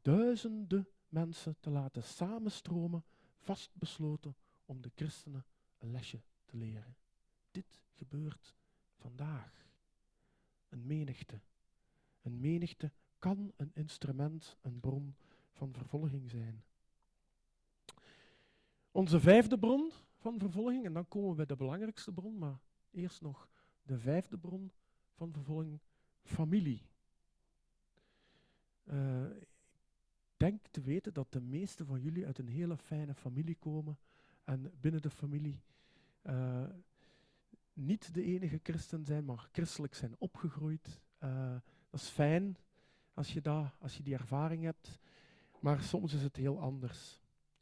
duizenden 0.02 0.88
mensen 1.10 1.56
te 1.60 1.70
laten 1.70 2.04
samenstromen, 2.04 3.04
vastbesloten 3.38 4.36
om 4.66 4.82
de 4.82 4.92
christenen 4.96 5.46
een 5.78 5.92
lesje 5.92 6.22
te 6.46 6.58
leren. 6.58 6.96
Dit 7.58 7.80
gebeurt 7.92 8.56
vandaag. 8.96 9.66
Een 10.70 10.86
menigte. 10.86 11.42
Een 12.22 12.40
menigte 12.40 12.92
kan 13.20 13.54
een 13.56 13.72
instrument, 13.74 14.58
een 14.62 14.80
bron 14.80 15.16
van 15.52 15.74
vervolging 15.74 16.30
zijn. 16.30 16.64
Onze 18.92 19.20
vijfde 19.20 19.60
bron 19.60 19.92
van 20.16 20.40
vervolging. 20.40 20.86
En 20.86 20.94
dan 20.94 21.08
komen 21.08 21.30
we 21.30 21.36
bij 21.36 21.46
de 21.46 21.56
belangrijkste 21.56 22.12
bron, 22.12 22.38
maar 22.38 22.60
eerst 22.92 23.22
nog 23.22 23.50
de 23.84 24.00
vijfde 24.00 24.38
bron 24.38 24.72
van 25.14 25.34
vervolging, 25.34 25.80
familie. 26.24 26.82
Uh, 28.84 29.26
denk 30.38 30.68
te 30.68 30.82
weten 30.82 31.14
dat 31.14 31.32
de 31.32 31.42
meeste 31.42 31.86
van 31.86 32.02
jullie 32.02 32.26
uit 32.26 32.38
een 32.38 32.48
hele 32.48 32.78
fijne 32.78 33.14
familie 33.14 33.56
komen 33.56 33.98
en 34.44 34.72
binnen 34.80 35.02
de 35.02 35.10
familie 35.10 35.62
uh, 36.24 36.70
niet 37.78 38.14
de 38.14 38.24
enige 38.24 38.60
christen 38.64 39.06
zijn, 39.06 39.26
maar 39.26 39.50
christelijk 39.52 39.96
zijn 39.96 40.16
opgegroeid. 40.18 41.02
Uh, 41.24 41.56
dat 41.90 42.00
is 42.00 42.08
fijn 42.08 42.58
als 43.14 43.34
je, 43.34 43.42
dat, 43.42 43.76
als 43.80 43.98
je 43.98 44.04
die 44.04 44.14
ervaring 44.14 44.64
hebt, 44.64 45.00
maar 45.60 45.82
soms 45.82 46.14
is 46.14 46.22
het 46.22 46.36
heel 46.36 46.60
anders 46.60 47.20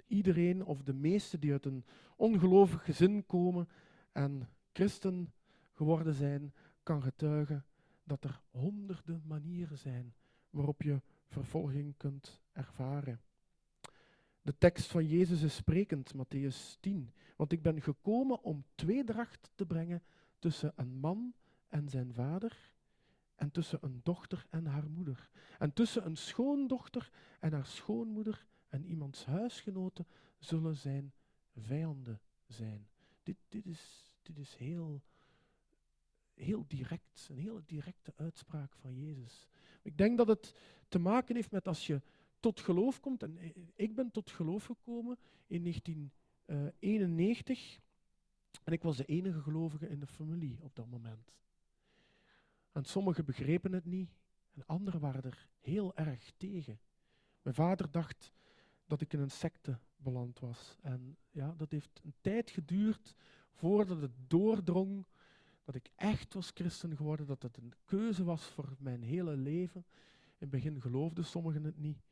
iedereen 0.08 0.66
of 0.66 0.84
de 0.84 0.94
meesten 0.94 1.40
die 1.40 1.52
uit 1.52 1.66
een 1.66 1.86
ongelovig 2.16 2.84
gezin 2.84 3.26
komen 3.26 3.70
en 4.12 4.50
christen 4.74 5.34
geworden 5.72 6.14
zijn, 6.14 6.54
kan 6.84 7.02
getuigen 7.02 7.66
dat 8.04 8.24
er 8.24 8.42
honderden 8.52 9.24
manieren 9.26 9.78
zijn 9.78 10.14
waarop 10.50 10.82
je 10.82 11.02
vervolging 11.28 11.98
kunt 11.98 12.42
ervaren. 12.52 13.22
De 14.46 14.58
tekst 14.58 14.92
van 14.92 15.08
Jezus 15.08 15.42
is 15.42 15.56
sprekend, 15.56 16.14
Matthäus 16.14 16.80
10. 16.80 17.12
Want 17.36 17.52
ik 17.52 17.62
ben 17.62 17.82
gekomen 17.82 18.44
om 18.44 18.66
tweedracht 18.76 19.52
te 19.56 19.66
brengen 19.66 20.04
tussen 20.40 20.74
een 20.76 21.00
man 21.00 21.34
en 21.68 21.90
zijn 21.90 22.14
vader, 22.14 22.74
en 23.36 23.52
tussen 23.52 23.80
een 23.82 24.00
dochter 24.04 24.46
en 24.50 24.66
haar 24.66 24.90
moeder, 24.90 25.30
en 25.60 25.74
tussen 25.74 26.06
een 26.06 26.18
schoondochter 26.18 27.12
en 27.40 27.54
haar 27.54 27.66
schoonmoeder, 27.66 28.46
en 28.68 28.86
iemands 28.86 29.26
huisgenoten 29.26 30.08
zullen 30.40 30.76
zijn 30.76 31.14
vijanden 31.56 32.22
zijn. 32.48 32.88
Dit, 33.24 33.38
dit, 33.50 33.66
is, 33.66 34.12
dit 34.22 34.38
is 34.38 34.56
heel 34.56 35.02
heel 36.34 36.66
direct, 36.68 37.28
een 37.30 37.38
hele 37.38 37.64
directe 37.66 38.14
uitspraak 38.16 38.76
van 38.76 38.96
Jezus. 38.96 39.48
Ik 39.82 39.98
denk 39.98 40.18
dat 40.18 40.28
het 40.28 40.54
te 40.88 41.00
maken 41.00 41.36
heeft 41.36 41.52
met 41.52 41.68
als 41.68 41.88
je 41.88 42.02
tot 42.46 42.60
geloof 42.60 43.00
komt, 43.00 43.24
en 43.24 43.38
ik 43.76 43.96
ben 43.96 44.12
tot 44.12 44.30
geloof 44.30 44.66
gekomen 44.66 45.18
in 45.48 45.62
1991, 45.62 47.80
en 48.64 48.74
ik 48.74 48.84
was 48.84 48.98
de 48.98 49.06
enige 49.06 49.42
gelovige 49.42 49.88
in 49.88 50.00
de 50.00 50.08
familie 50.08 50.58
op 50.62 50.76
dat 50.76 50.88
moment. 50.88 51.34
En 52.72 52.86
sommigen 52.86 53.26
begrepen 53.26 53.74
het 53.74 53.86
niet, 53.86 54.10
en 54.54 54.66
anderen 54.66 55.00
waren 55.00 55.24
er 55.24 55.48
heel 55.62 55.96
erg 55.96 56.32
tegen. 56.38 56.80
Mijn 57.42 57.56
vader 57.56 57.92
dacht 57.92 58.32
dat 58.86 59.02
ik 59.02 59.14
in 59.14 59.20
een 59.20 59.32
secte 59.32 59.80
beland 59.98 60.40
was. 60.40 60.78
En 60.82 61.18
ja, 61.32 61.54
dat 61.58 61.72
heeft 61.72 62.02
een 62.04 62.14
tijd 62.22 62.50
geduurd 62.50 63.16
voordat 63.52 64.02
het 64.02 64.14
doordrong 64.28 65.06
dat 65.64 65.76
ik 65.76 65.90
echt 65.96 66.34
was 66.34 66.52
christen 66.54 66.96
geworden, 66.96 67.26
dat 67.26 67.42
het 67.42 67.58
een 67.58 67.74
keuze 67.86 68.24
was 68.24 68.46
voor 68.46 68.76
mijn 68.80 69.04
hele 69.04 69.38
leven. 69.38 69.86
In 70.26 70.36
het 70.38 70.50
begin 70.50 70.82
geloofden 70.82 71.26
sommigen 71.26 71.64
het 71.64 71.78
niet. 71.78 72.04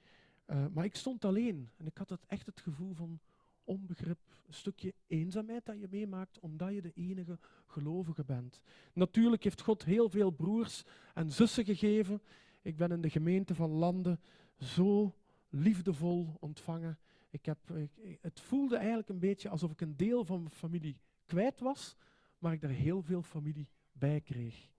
Uh, 0.47 0.65
maar 0.73 0.85
ik 0.85 0.95
stond 0.95 1.25
alleen 1.25 1.69
en 1.77 1.85
ik 1.85 1.97
had 1.97 2.09
het 2.09 2.25
echt 2.27 2.45
het 2.45 2.59
gevoel 2.59 2.93
van 2.93 3.19
onbegrip, 3.63 4.19
een 4.47 4.53
stukje 4.53 4.93
eenzaamheid 5.07 5.65
dat 5.65 5.79
je 5.79 5.87
meemaakt 5.89 6.39
omdat 6.39 6.73
je 6.73 6.81
de 6.81 6.91
enige 6.93 7.39
gelovige 7.65 8.23
bent. 8.23 8.61
Natuurlijk 8.93 9.43
heeft 9.43 9.61
God 9.61 9.83
heel 9.83 10.09
veel 10.09 10.31
broers 10.31 10.83
en 11.13 11.31
zussen 11.31 11.65
gegeven. 11.65 12.21
Ik 12.61 12.77
ben 12.77 12.91
in 12.91 13.01
de 13.01 13.09
gemeente 13.09 13.55
van 13.55 13.69
Landen 13.69 14.19
zo 14.57 15.15
liefdevol 15.49 16.37
ontvangen. 16.39 16.99
Ik 17.29 17.45
heb, 17.45 17.69
ik, 17.71 18.17
het 18.21 18.39
voelde 18.39 18.75
eigenlijk 18.77 19.09
een 19.09 19.19
beetje 19.19 19.49
alsof 19.49 19.71
ik 19.71 19.81
een 19.81 19.97
deel 19.97 20.25
van 20.25 20.39
mijn 20.41 20.53
familie 20.53 20.97
kwijt 21.25 21.59
was, 21.59 21.95
maar 22.37 22.53
ik 22.53 22.63
er 22.63 22.69
heel 22.69 23.01
veel 23.01 23.21
familie 23.21 23.69
bij 23.91 24.21
kreeg. 24.21 24.71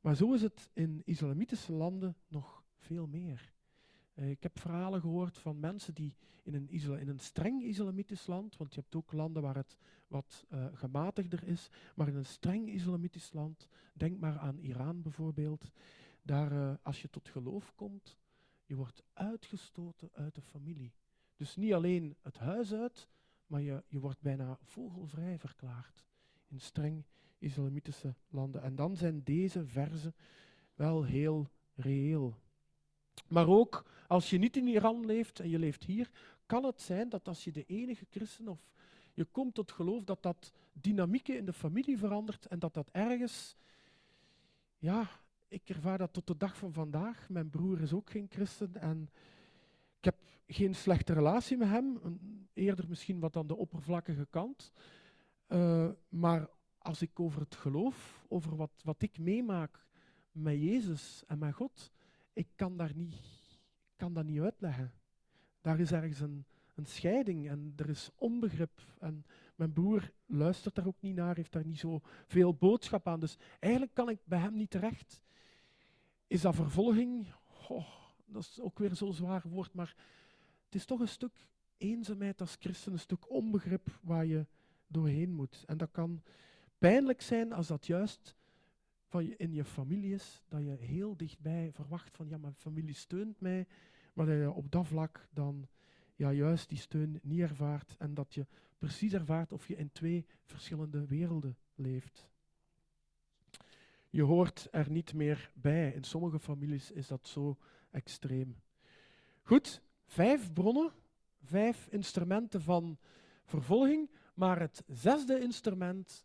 Maar 0.00 0.16
zo 0.16 0.32
is 0.32 0.42
het 0.42 0.70
in 0.72 1.02
islamitische 1.04 1.72
landen 1.72 2.16
nog 2.28 2.64
veel 2.76 3.06
meer. 3.06 3.51
Uh, 4.14 4.30
ik 4.30 4.42
heb 4.42 4.60
verhalen 4.60 5.00
gehoord 5.00 5.38
van 5.38 5.60
mensen 5.60 5.94
die 5.94 6.14
in 6.42 6.54
een, 6.54 6.68
in 7.00 7.08
een 7.08 7.18
streng 7.18 7.62
islamitisch 7.62 8.26
land, 8.26 8.56
want 8.56 8.74
je 8.74 8.80
hebt 8.80 8.94
ook 8.94 9.12
landen 9.12 9.42
waar 9.42 9.56
het 9.56 9.76
wat 10.08 10.46
uh, 10.48 10.66
gematigder 10.72 11.44
is, 11.44 11.68
maar 11.94 12.08
in 12.08 12.16
een 12.16 12.24
streng 12.24 12.68
islamitisch 12.68 13.32
land, 13.32 13.68
denk 13.94 14.18
maar 14.18 14.38
aan 14.38 14.58
Iran 14.58 15.02
bijvoorbeeld, 15.02 15.70
daar 16.22 16.52
uh, 16.52 16.74
als 16.82 17.02
je 17.02 17.10
tot 17.10 17.28
geloof 17.28 17.72
komt, 17.74 18.16
je 18.64 18.74
wordt 18.74 19.02
uitgestoten 19.12 20.08
uit 20.12 20.34
de 20.34 20.42
familie. 20.42 20.92
Dus 21.36 21.56
niet 21.56 21.72
alleen 21.72 22.16
het 22.20 22.38
huis 22.38 22.74
uit, 22.74 23.08
maar 23.46 23.60
je, 23.60 23.82
je 23.88 24.00
wordt 24.00 24.20
bijna 24.20 24.58
vogelvrij 24.62 25.38
verklaard 25.38 26.04
in 26.48 26.60
streng 26.60 27.04
islamitische 27.38 28.14
landen. 28.28 28.62
En 28.62 28.74
dan 28.74 28.96
zijn 28.96 29.22
deze 29.22 29.66
verzen 29.66 30.14
wel 30.74 31.04
heel 31.04 31.48
reëel. 31.74 32.38
Maar 33.28 33.48
ook 33.48 33.84
als 34.06 34.30
je 34.30 34.38
niet 34.38 34.56
in 34.56 34.66
Iran 34.66 35.06
leeft 35.06 35.40
en 35.40 35.48
je 35.48 35.58
leeft 35.58 35.84
hier, 35.84 36.10
kan 36.46 36.64
het 36.64 36.80
zijn 36.80 37.08
dat 37.08 37.28
als 37.28 37.44
je 37.44 37.52
de 37.52 37.64
enige 37.64 38.06
christen 38.10 38.48
of 38.48 38.72
je 39.14 39.24
komt 39.24 39.54
tot 39.54 39.72
geloof, 39.72 40.04
dat 40.04 40.22
dat 40.22 40.52
dynamieken 40.72 41.36
in 41.36 41.44
de 41.44 41.52
familie 41.52 41.98
verandert 41.98 42.46
en 42.46 42.58
dat 42.58 42.74
dat 42.74 42.88
ergens, 42.92 43.56
ja, 44.78 45.10
ik 45.48 45.68
ervaar 45.68 45.98
dat 45.98 46.12
tot 46.12 46.26
de 46.26 46.36
dag 46.36 46.56
van 46.56 46.72
vandaag. 46.72 47.28
Mijn 47.28 47.50
broer 47.50 47.80
is 47.80 47.92
ook 47.92 48.10
geen 48.10 48.26
christen 48.30 48.76
en 48.76 49.10
ik 49.98 50.04
heb 50.04 50.16
geen 50.46 50.74
slechte 50.74 51.12
relatie 51.12 51.56
met 51.56 51.68
hem, 51.68 51.98
eerder 52.52 52.88
misschien 52.88 53.20
wat 53.20 53.36
aan 53.36 53.46
de 53.46 53.56
oppervlakkige 53.56 54.26
kant. 54.30 54.72
Uh, 55.48 55.88
maar 56.08 56.48
als 56.78 57.02
ik 57.02 57.20
over 57.20 57.40
het 57.40 57.54
geloof, 57.54 58.24
over 58.28 58.56
wat, 58.56 58.72
wat 58.84 59.02
ik 59.02 59.18
meemaak 59.18 59.86
met 60.32 60.60
Jezus 60.60 61.22
en 61.26 61.38
met 61.38 61.54
God, 61.54 61.92
ik 62.32 62.48
kan, 62.54 62.76
daar 62.76 62.94
niet, 62.94 63.14
kan 63.96 64.12
dat 64.12 64.24
niet 64.24 64.40
uitleggen. 64.40 64.92
Daar 65.60 65.80
is 65.80 65.92
ergens 65.92 66.20
een, 66.20 66.44
een 66.74 66.86
scheiding 66.86 67.48
en 67.48 67.72
er 67.76 67.88
is 67.88 68.10
onbegrip. 68.14 68.80
En 68.98 69.24
mijn 69.54 69.72
broer 69.72 70.12
luistert 70.26 70.74
daar 70.74 70.86
ook 70.86 71.00
niet 71.00 71.14
naar, 71.14 71.36
heeft 71.36 71.52
daar 71.52 71.66
niet 71.66 71.78
zo 71.78 72.00
veel 72.26 72.54
boodschap 72.54 73.08
aan. 73.08 73.20
Dus 73.20 73.36
eigenlijk 73.60 73.94
kan 73.94 74.08
ik 74.08 74.18
bij 74.24 74.38
hem 74.38 74.56
niet 74.56 74.70
terecht. 74.70 75.20
Is 76.26 76.40
dat 76.40 76.54
vervolging? 76.54 77.26
Oh, 77.68 77.86
dat 78.24 78.42
is 78.42 78.60
ook 78.60 78.78
weer 78.78 78.94
zo'n 78.94 79.14
zwaar 79.14 79.42
woord, 79.48 79.74
maar 79.74 79.96
het 80.64 80.74
is 80.74 80.84
toch 80.84 81.00
een 81.00 81.08
stuk 81.08 81.46
eenzaamheid 81.76 82.40
als 82.40 82.56
christen, 82.60 82.92
een 82.92 82.98
stuk 82.98 83.30
onbegrip 83.30 83.98
waar 84.02 84.26
je 84.26 84.46
doorheen 84.86 85.32
moet. 85.32 85.64
En 85.66 85.76
dat 85.76 85.90
kan 85.90 86.22
pijnlijk 86.78 87.20
zijn 87.20 87.52
als 87.52 87.66
dat 87.66 87.86
juist 87.86 88.34
je, 89.20 89.36
in 89.36 89.52
je 89.52 89.64
familie 89.64 90.14
is, 90.14 90.42
dat 90.48 90.62
je 90.62 90.76
heel 90.78 91.16
dichtbij 91.16 91.70
verwacht 91.72 92.16
van 92.16 92.28
ja, 92.28 92.38
mijn 92.38 92.54
familie 92.54 92.94
steunt 92.94 93.40
mij, 93.40 93.66
maar 94.12 94.26
dat 94.26 94.36
je 94.36 94.50
op 94.50 94.70
dat 94.70 94.86
vlak 94.86 95.28
dan 95.30 95.68
ja, 96.14 96.32
juist 96.32 96.68
die 96.68 96.78
steun 96.78 97.20
niet 97.22 97.40
ervaart 97.40 97.96
en 97.98 98.14
dat 98.14 98.34
je 98.34 98.46
precies 98.78 99.12
ervaart 99.12 99.52
of 99.52 99.68
je 99.68 99.76
in 99.76 99.92
twee 99.92 100.26
verschillende 100.44 101.06
werelden 101.06 101.56
leeft. 101.74 102.30
Je 104.10 104.22
hoort 104.22 104.68
er 104.70 104.90
niet 104.90 105.14
meer 105.14 105.50
bij. 105.54 105.92
In 105.92 106.04
sommige 106.04 106.38
families 106.38 106.90
is 106.90 107.06
dat 107.06 107.26
zo 107.26 107.56
extreem. 107.90 108.56
Goed, 109.42 109.82
vijf 110.06 110.52
bronnen, 110.52 110.92
vijf 111.42 111.88
instrumenten 111.90 112.62
van 112.62 112.98
vervolging, 113.44 114.10
maar 114.34 114.60
het 114.60 114.82
zesde 114.86 115.40
instrument, 115.40 116.24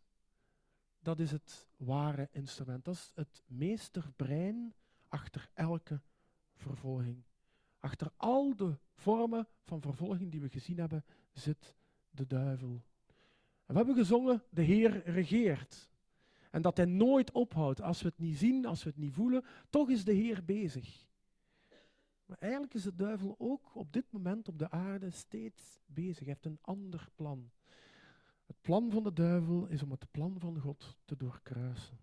dat 1.00 1.20
is 1.20 1.32
het 1.32 1.68
ware 1.78 2.30
instrument. 2.32 2.86
Dat 2.86 2.94
is 2.94 3.12
het 3.16 3.44
meesterbrein 3.48 4.74
achter 5.08 5.50
elke 5.54 6.02
vervolging. 6.56 7.24
Achter 7.80 8.12
al 8.16 8.56
de 8.56 8.78
vormen 8.96 9.48
van 9.64 9.82
vervolging 9.82 10.32
die 10.32 10.42
we 10.42 10.50
gezien 10.50 10.78
hebben, 10.78 11.06
zit 11.32 11.76
de 12.10 12.28
duivel. 12.28 12.84
En 13.66 13.74
we 13.74 13.78
hebben 13.78 13.96
gezongen, 13.96 14.44
de 14.50 14.62
Heer 14.62 15.04
regeert. 15.10 15.90
En 16.52 16.62
dat 16.62 16.78
hij 16.78 16.86
nooit 16.86 17.32
ophoudt. 17.32 17.82
Als 17.82 18.02
we 18.02 18.08
het 18.08 18.18
niet 18.18 18.38
zien, 18.38 18.66
als 18.66 18.84
we 18.84 18.90
het 18.90 19.00
niet 19.00 19.14
voelen, 19.14 19.44
toch 19.70 19.90
is 19.90 20.04
de 20.04 20.14
Heer 20.14 20.46
bezig. 20.46 21.06
Maar 22.26 22.38
eigenlijk 22.40 22.74
is 22.74 22.84
de 22.84 22.96
duivel 22.96 23.36
ook 23.38 23.76
op 23.76 23.94
dit 23.94 24.12
moment 24.12 24.48
op 24.48 24.60
de 24.60 24.70
aarde 24.70 25.10
steeds 25.10 25.80
bezig. 25.86 26.20
Hij 26.20 26.28
heeft 26.28 26.46
een 26.46 26.60
ander 26.62 27.10
plan. 27.16 27.52
Het 28.48 28.62
plan 28.62 28.92
van 28.92 29.04
de 29.04 29.14
duivel 29.14 29.66
is 29.66 29.84
om 29.84 29.92
het 29.92 30.12
plan 30.12 30.40
van 30.40 30.60
God 30.60 30.98
te 31.06 31.16
doorkruisen. 31.18 32.00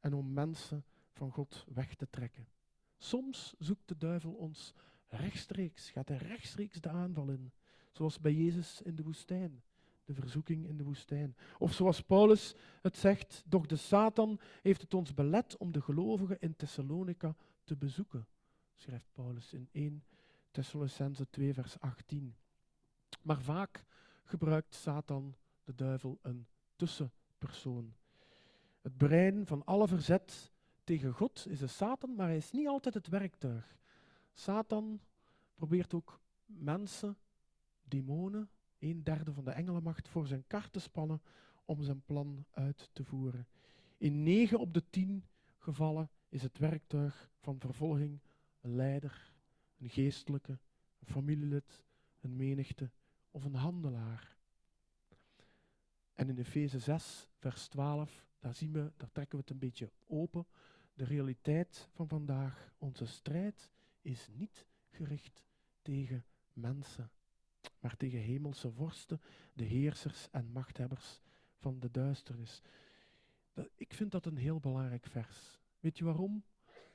En 0.00 0.14
om 0.14 0.32
mensen 0.32 0.84
van 1.12 1.32
God 1.32 1.64
weg 1.74 1.94
te 1.94 2.06
trekken. 2.10 2.48
Soms 2.98 3.54
zoekt 3.58 3.88
de 3.88 3.96
duivel 3.96 4.32
ons 4.32 4.74
rechtstreeks, 5.06 5.90
gaat 5.90 6.08
hij 6.08 6.16
rechtstreeks 6.16 6.80
de 6.80 6.88
aanval 6.88 7.28
in. 7.28 7.52
Zoals 7.92 8.20
bij 8.20 8.34
Jezus 8.34 8.82
in 8.82 8.94
de 8.94 9.02
woestijn 9.02 9.62
de 10.14 10.20
verzoeking 10.20 10.66
in 10.66 10.76
de 10.76 10.84
woestijn. 10.84 11.36
Of 11.58 11.72
zoals 11.72 12.02
Paulus 12.02 12.54
het 12.82 12.96
zegt, 12.96 13.42
doch 13.46 13.66
de 13.66 13.76
Satan 13.76 14.40
heeft 14.62 14.80
het 14.80 14.94
ons 14.94 15.14
belet 15.14 15.56
om 15.56 15.72
de 15.72 15.80
gelovigen 15.80 16.40
in 16.40 16.56
Thessalonica 16.56 17.36
te 17.64 17.76
bezoeken, 17.76 18.26
schrijft 18.74 19.08
Paulus 19.12 19.52
in 19.52 19.68
1 19.72 20.04
Thessalonicense 20.50 21.30
2 21.30 21.54
vers 21.54 21.80
18. 21.80 22.36
Maar 23.22 23.42
vaak 23.42 23.84
gebruikt 24.30 24.74
Satan, 24.74 25.36
de 25.64 25.74
duivel, 25.74 26.18
een 26.22 26.46
tussenpersoon. 26.76 27.94
Het 28.80 28.96
brein 28.96 29.46
van 29.46 29.64
alle 29.64 29.88
verzet 29.88 30.52
tegen 30.84 31.12
God 31.12 31.46
is 31.48 31.58
de 31.58 31.66
Satan, 31.66 32.14
maar 32.14 32.26
hij 32.26 32.36
is 32.36 32.50
niet 32.50 32.68
altijd 32.68 32.94
het 32.94 33.08
werktuig. 33.08 33.78
Satan 34.32 35.00
probeert 35.54 35.94
ook 35.94 36.20
mensen, 36.46 37.16
demonen, 37.82 38.50
een 38.78 39.04
derde 39.04 39.32
van 39.32 39.44
de 39.44 39.50
engelenmacht 39.50 40.08
voor 40.08 40.26
zijn 40.26 40.44
kar 40.46 40.70
te 40.70 40.80
spannen 40.80 41.22
om 41.64 41.82
zijn 41.82 42.02
plan 42.04 42.44
uit 42.50 42.90
te 42.92 43.04
voeren. 43.04 43.46
In 43.98 44.22
negen 44.22 44.58
op 44.58 44.74
de 44.74 44.90
tien 44.90 45.24
gevallen 45.58 46.10
is 46.28 46.42
het 46.42 46.58
werktuig 46.58 47.30
van 47.40 47.60
vervolging 47.60 48.20
een 48.60 48.74
leider, 48.74 49.32
een 49.78 49.90
geestelijke, 49.90 50.58
een 50.98 51.06
familielid, 51.06 51.84
een 52.20 52.36
menigte 52.36 52.90
of 53.30 53.44
een 53.44 53.54
handelaar. 53.54 54.36
En 56.14 56.28
in 56.28 56.38
Efeze 56.38 56.78
6, 56.78 57.28
vers 57.38 57.68
12, 57.68 58.26
daar 58.38 58.54
zien 58.54 58.72
we, 58.72 58.92
daar 58.96 59.12
trekken 59.12 59.38
we 59.38 59.44
het 59.44 59.50
een 59.50 59.58
beetje 59.58 59.92
open. 60.06 60.46
De 60.94 61.04
realiteit 61.04 61.88
van 61.92 62.08
vandaag, 62.08 62.72
onze 62.78 63.06
strijd 63.06 63.70
is 64.02 64.28
niet 64.32 64.66
gericht 64.88 65.44
tegen 65.82 66.24
mensen 66.52 67.10
maar 67.80 67.96
tegen 67.96 68.18
hemelse 68.18 68.70
vorsten, 68.70 69.20
de 69.52 69.64
heersers 69.64 70.28
en 70.30 70.52
machthebbers 70.52 71.20
van 71.56 71.80
de 71.80 71.90
duisternis. 71.90 72.62
Ik 73.74 73.94
vind 73.94 74.10
dat 74.10 74.26
een 74.26 74.36
heel 74.36 74.60
belangrijk 74.60 75.06
vers. 75.06 75.60
Weet 75.80 75.98
je 75.98 76.04
waarom? 76.04 76.44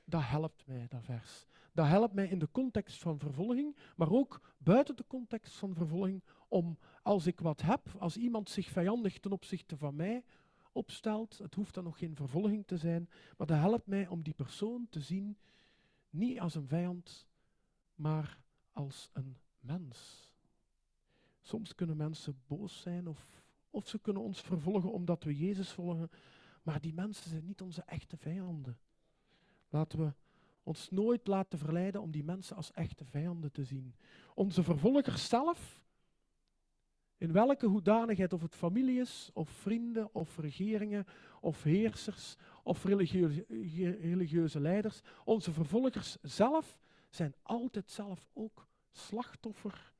Dat 0.04 0.22
helpt 0.24 0.66
mij, 0.66 0.86
dat 0.88 1.04
vers. 1.04 1.46
Dat 1.76 1.86
helpt 1.86 2.14
mij 2.14 2.28
in 2.28 2.38
de 2.38 2.50
context 2.50 2.98
van 2.98 3.18
vervolging, 3.18 3.76
maar 3.96 4.10
ook 4.10 4.40
buiten 4.58 4.96
de 4.96 5.04
context 5.06 5.54
van 5.54 5.74
vervolging, 5.74 6.22
om 6.48 6.78
als 7.02 7.26
ik 7.26 7.40
wat 7.40 7.62
heb, 7.62 7.94
als 7.98 8.16
iemand 8.16 8.50
zich 8.50 8.68
vijandig 8.68 9.18
ten 9.18 9.32
opzichte 9.32 9.76
van 9.76 9.96
mij 9.96 10.24
opstelt. 10.72 11.38
Het 11.38 11.54
hoeft 11.54 11.74
dan 11.74 11.84
nog 11.84 11.98
geen 11.98 12.16
vervolging 12.16 12.66
te 12.66 12.76
zijn, 12.76 13.08
maar 13.36 13.46
dat 13.46 13.58
helpt 13.58 13.86
mij 13.86 14.08
om 14.08 14.22
die 14.22 14.34
persoon 14.34 14.86
te 14.90 15.00
zien 15.00 15.38
niet 16.10 16.40
als 16.40 16.54
een 16.54 16.68
vijand, 16.68 17.28
maar 17.94 18.38
als 18.72 19.10
een 19.12 19.36
mens. 19.60 20.32
Soms 21.40 21.74
kunnen 21.74 21.96
mensen 21.96 22.42
boos 22.46 22.80
zijn 22.80 23.08
of, 23.08 23.42
of 23.70 23.88
ze 23.88 23.98
kunnen 23.98 24.22
ons 24.22 24.40
vervolgen 24.40 24.92
omdat 24.92 25.24
we 25.24 25.36
Jezus 25.36 25.72
volgen, 25.72 26.10
maar 26.62 26.80
die 26.80 26.94
mensen 26.94 27.30
zijn 27.30 27.44
niet 27.44 27.60
onze 27.60 27.82
echte 27.82 28.16
vijanden. 28.16 28.78
Laten 29.68 29.98
we 29.98 30.14
ons 30.66 30.90
nooit 30.90 31.26
laten 31.26 31.58
verleiden 31.58 32.02
om 32.02 32.10
die 32.10 32.24
mensen 32.24 32.56
als 32.56 32.72
echte 32.72 33.04
vijanden 33.04 33.52
te 33.52 33.64
zien. 33.64 33.94
Onze 34.34 34.62
vervolgers 34.62 35.28
zelf, 35.28 35.84
in 37.16 37.32
welke 37.32 37.66
hoedanigheid, 37.66 38.32
of 38.32 38.42
het 38.42 38.54
familie 38.54 39.00
is, 39.00 39.30
of 39.32 39.48
vrienden, 39.50 40.14
of 40.14 40.38
regeringen, 40.38 41.06
of 41.40 41.62
heersers, 41.62 42.36
of 42.62 42.84
religieuze, 42.84 43.44
religieuze 44.00 44.60
leiders, 44.60 45.00
onze 45.24 45.52
vervolgers 45.52 46.16
zelf 46.22 46.78
zijn 47.10 47.34
altijd 47.42 47.90
zelf 47.90 48.28
ook 48.32 48.68
slachtoffer 48.90 49.92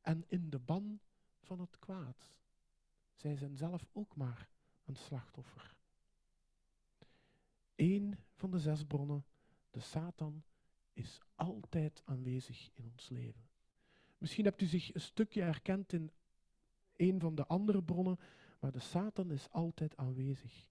en 0.00 0.24
in 0.26 0.50
de 0.50 0.58
ban 0.58 1.00
van 1.40 1.60
het 1.60 1.78
kwaad. 1.78 2.38
Zij 3.14 3.36
zijn 3.36 3.56
zelf 3.56 3.86
ook 3.92 4.16
maar 4.16 4.48
een 4.84 4.96
slachtoffer. 4.96 5.74
Eén 7.76 8.18
van 8.34 8.50
de 8.50 8.58
zes 8.58 8.84
bronnen, 8.84 9.24
de 9.70 9.80
Satan, 9.80 10.42
is 10.92 11.20
altijd 11.34 12.02
aanwezig 12.04 12.70
in 12.74 12.90
ons 12.92 13.08
leven. 13.08 13.48
Misschien 14.18 14.44
hebt 14.44 14.60
u 14.60 14.66
zich 14.66 14.94
een 14.94 15.00
stukje 15.00 15.42
herkend 15.42 15.92
in 15.92 16.10
een 16.96 17.20
van 17.20 17.34
de 17.34 17.46
andere 17.46 17.82
bronnen, 17.82 18.18
maar 18.60 18.72
de 18.72 18.78
Satan 18.78 19.30
is 19.30 19.50
altijd 19.50 19.96
aanwezig. 19.96 20.68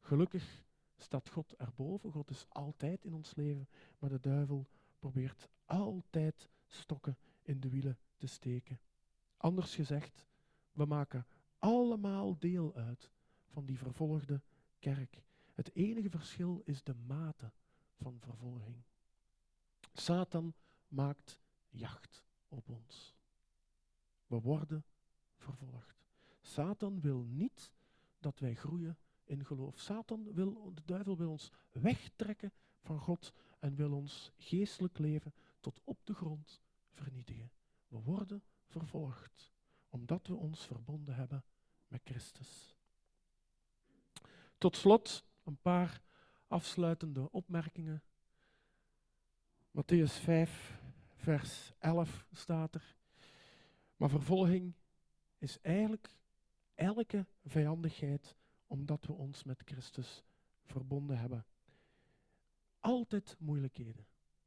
Gelukkig 0.00 0.64
staat 0.96 1.28
God 1.28 1.54
erboven. 1.56 2.12
God 2.12 2.30
is 2.30 2.46
altijd 2.48 3.04
in 3.04 3.14
ons 3.14 3.34
leven, 3.34 3.68
maar 3.98 4.10
de 4.10 4.20
duivel 4.20 4.66
probeert 4.98 5.48
altijd 5.64 6.48
stokken 6.66 7.18
in 7.42 7.60
de 7.60 7.68
wielen 7.68 7.98
te 8.16 8.26
steken. 8.26 8.80
Anders 9.36 9.74
gezegd, 9.74 10.26
we 10.72 10.84
maken 10.84 11.26
allemaal 11.58 12.38
deel 12.38 12.74
uit 12.74 13.10
van 13.46 13.64
die 13.64 13.78
vervolgde 13.78 14.42
kerk. 14.78 15.22
Het 15.54 15.74
enige 15.74 16.10
verschil 16.10 16.62
is 16.64 16.82
de 16.82 16.94
mate 16.94 17.52
van 18.02 18.18
vervolging. 18.20 18.82
Satan 19.92 20.54
maakt 20.88 21.38
jacht 21.68 22.24
op 22.48 22.68
ons. 22.68 23.14
We 24.26 24.40
worden 24.40 24.84
vervolgd. 25.36 26.06
Satan 26.40 27.00
wil 27.00 27.22
niet 27.22 27.72
dat 28.18 28.38
wij 28.38 28.54
groeien 28.54 28.98
in 29.24 29.44
geloof. 29.44 29.78
Satan 29.78 30.32
wil, 30.32 30.72
de 30.74 30.82
duivel 30.84 31.16
wil 31.16 31.30
ons 31.30 31.50
wegtrekken 31.72 32.52
van 32.80 32.98
God 32.98 33.32
en 33.58 33.74
wil 33.74 33.92
ons 33.92 34.32
geestelijk 34.36 34.98
leven 34.98 35.34
tot 35.60 35.80
op 35.84 35.98
de 36.04 36.14
grond 36.14 36.60
vernietigen. 36.90 37.52
We 37.88 38.00
worden 38.00 38.42
vervolgd 38.66 39.52
omdat 39.88 40.26
we 40.26 40.34
ons 40.34 40.66
verbonden 40.66 41.14
hebben 41.14 41.44
met 41.88 42.00
Christus. 42.04 42.76
Tot 44.58 44.76
slot 44.76 45.24
een 45.44 45.56
paar 45.56 46.02
afsluitende 46.52 47.30
opmerkingen. 47.30 48.02
Matthäus 49.70 50.12
5, 50.20 50.80
vers 51.14 51.72
11 51.78 52.26
staat 52.32 52.74
er. 52.74 52.96
Maar 53.96 54.10
vervolging 54.10 54.72
is 55.38 55.60
eigenlijk 55.60 56.16
elke 56.74 57.26
vijandigheid 57.44 58.36
omdat 58.66 59.06
we 59.06 59.12
ons 59.12 59.44
met 59.44 59.62
Christus 59.64 60.22
verbonden 60.64 61.18
hebben. 61.18 61.44
Altijd 62.80 63.36
moeilijkheden. 63.38 64.06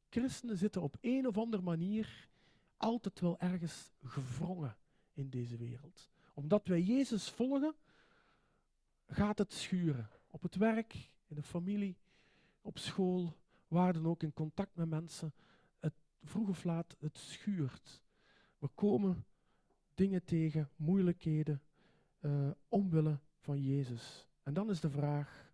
Christenen 0.10 0.58
zitten 0.58 0.82
op 0.82 0.98
een 1.02 1.28
of 1.28 1.38
andere 1.38 1.64
manier 1.64 2.30
altijd 2.78 3.20
wel 3.20 3.40
ergens 3.40 3.92
gevrongen 4.04 4.78
in 5.14 5.30
deze 5.30 5.58
wereld. 5.58 6.10
Omdat 6.34 6.68
wij 6.68 6.82
Jezus 6.82 7.30
volgen, 7.30 7.76
gaat 9.08 9.38
het 9.38 9.54
schuren. 9.54 10.10
Op 10.28 10.42
het 10.42 10.56
werk, 10.56 11.10
in 11.28 11.36
de 11.36 11.44
familie, 11.44 11.98
op 12.62 12.78
school, 12.78 13.38
waar 13.68 13.94
dan 13.94 14.08
ook 14.08 14.24
in 14.24 14.34
contact 14.34 14.76
met 14.76 14.90
mensen. 14.90 15.34
Het, 15.80 15.94
vroeg 16.24 16.50
of 16.50 16.64
laat, 16.64 16.96
het 17.00 17.18
schuurt. 17.18 18.04
We 18.58 18.68
komen 18.68 19.26
dingen 19.94 20.24
tegen, 20.24 20.70
moeilijkheden, 20.76 21.62
uh, 22.22 22.50
omwille 22.68 23.20
van 23.40 23.62
Jezus. 23.62 24.28
En 24.44 24.54
dan 24.54 24.70
is 24.70 24.80
de 24.80 24.90
vraag, 24.90 25.52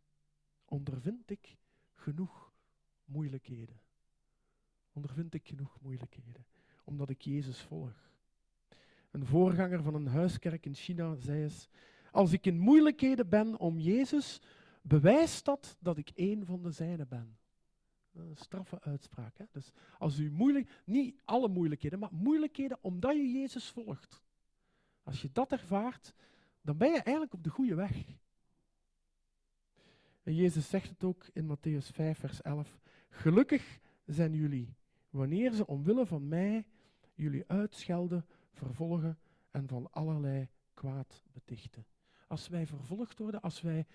ondervind 0.65 1.29
ik 1.29 1.57
genoeg 1.93 2.51
moeilijkheden? 3.05 3.79
Ondervind 4.93 5.33
ik 5.33 5.47
genoeg 5.47 5.77
moeilijkheden? 5.81 6.45
Omdat 6.83 7.09
ik 7.09 7.21
Jezus 7.21 7.61
volg. 7.61 8.09
Een 9.11 9.25
voorganger 9.25 9.83
van 9.83 9.93
een 9.93 10.07
huiskerk 10.07 10.65
in 10.65 10.75
China 10.75 11.15
zei 11.15 11.43
eens, 11.43 11.67
als 12.11 12.31
ik 12.31 12.45
in 12.45 12.57
moeilijkheden 12.57 13.29
ben 13.29 13.59
om 13.59 13.79
Jezus, 13.79 14.41
bewijst 14.81 15.45
dat 15.45 15.77
dat 15.79 15.97
ik 15.97 16.09
één 16.09 16.45
van 16.45 16.61
de 16.61 16.71
zijnen 16.71 17.07
ben. 17.07 17.37
Een 18.13 18.37
straffe 18.37 18.81
uitspraak. 18.81 19.37
Hè? 19.37 19.45
Dus 19.51 19.71
als 19.97 20.17
u 20.17 20.31
moeilijk, 20.31 20.81
niet 20.85 21.21
alle 21.25 21.47
moeilijkheden, 21.47 21.99
maar 21.99 22.13
moeilijkheden 22.13 22.77
omdat 22.81 23.15
je 23.15 23.31
Jezus 23.31 23.69
volgt. 23.69 24.21
Als 25.03 25.21
je 25.21 25.29
dat 25.31 25.51
ervaart, 25.51 26.13
dan 26.61 26.77
ben 26.77 26.91
je 26.91 27.01
eigenlijk 27.01 27.33
op 27.33 27.43
de 27.43 27.49
goede 27.49 27.75
weg. 27.75 28.05
En 30.23 30.35
Jezus 30.35 30.69
zegt 30.69 30.89
het 30.89 31.03
ook 31.03 31.25
in 31.33 31.57
Matthäus 31.57 31.87
5, 31.93 32.19
vers 32.19 32.41
11. 32.41 32.79
Gelukkig 33.09 33.79
zijn 34.05 34.33
jullie 34.33 34.75
wanneer 35.09 35.53
ze 35.53 35.67
omwille 35.67 36.05
van 36.05 36.27
mij 36.27 36.65
jullie 37.13 37.43
uitschelden, 37.47 38.25
vervolgen 38.51 39.19
en 39.51 39.67
van 39.67 39.91
allerlei 39.91 40.49
kwaad 40.73 41.23
betichten. 41.31 41.85
Als 42.27 42.47
wij 42.47 42.67
vervolgd 42.67 43.19
worden, 43.19 43.41
als 43.41 43.61
wij 43.61 43.85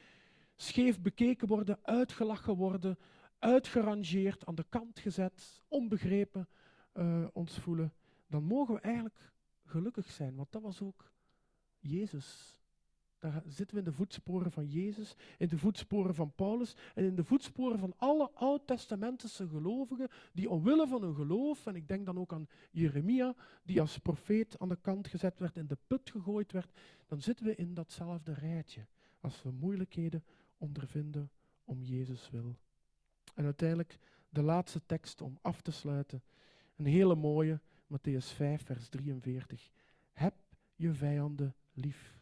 scheef 0.57 1.01
bekeken 1.01 1.49
worden, 1.49 1.79
uitgelachen 1.83 2.57
worden, 2.57 2.99
uitgerangeerd, 3.38 4.47
aan 4.47 4.55
de 4.55 4.66
kant 4.69 4.99
gezet, 4.99 5.62
onbegrepen 5.69 6.49
uh, 6.95 7.27
ons 7.33 7.59
voelen, 7.59 7.92
dan 8.27 8.45
mogen 8.45 8.75
we 8.75 8.81
eigenlijk 8.81 9.33
gelukkig 9.64 10.11
zijn, 10.11 10.35
want 10.35 10.53
dat 10.53 10.62
was 10.62 10.83
ook 10.83 11.12
Jezus. 11.79 12.61
Daar 13.19 13.42
zitten 13.47 13.77
we 13.77 13.83
in 13.83 13.90
de 13.90 13.97
voetsporen 13.97 14.53
van 14.53 14.66
Jezus, 14.66 15.14
in 15.38 15.49
de 15.49 15.59
voetsporen 15.59 16.14
van 16.14 16.33
Paulus 16.35 16.77
en 16.95 17.05
in 17.05 17.14
de 17.14 17.25
voetsporen 17.25 17.79
van 17.79 17.95
alle 17.97 18.31
oud-testamentische 18.31 19.49
gelovigen 19.49 20.09
die 20.33 20.51
omwille 20.51 20.87
van 20.87 21.03
hun 21.03 21.14
geloof, 21.14 21.66
en 21.66 21.75
ik 21.75 21.88
denk 21.88 22.07
dan 22.07 22.19
ook 22.19 22.33
aan 22.33 22.49
Jeremia, 22.71 23.35
die 23.62 23.81
als 23.81 23.99
profeet 23.99 24.59
aan 24.59 24.69
de 24.69 24.79
kant 24.81 25.09
gezet 25.09 25.38
werd, 25.38 25.57
in 25.57 25.66
de 25.66 25.79
put 25.87 26.11
gegooid 26.11 26.53
werd, 26.53 26.71
dan 27.07 27.21
zitten 27.21 27.47
we 27.47 27.55
in 27.55 27.75
datzelfde 27.75 28.33
rijtje 28.33 28.87
als 29.21 29.42
we 29.42 29.51
moeilijkheden 29.51 30.25
ondervinden 30.59 31.31
om 31.64 31.83
Jezus 31.83 32.31
wil. 32.31 32.57
En 33.35 33.45
uiteindelijk 33.45 33.99
de 34.29 34.42
laatste 34.42 34.83
tekst 34.87 35.21
om 35.21 35.38
af 35.42 35.61
te 35.61 35.71
sluiten, 35.71 36.23
een 36.77 36.87
hele 36.87 37.14
mooie, 37.14 37.61
Matthäus 37.87 38.35
5, 38.35 38.64
vers 38.64 38.88
43. 38.88 39.71
Heb 40.12 40.35
je 40.75 40.92
vijanden 40.92 41.55
lief. 41.73 42.19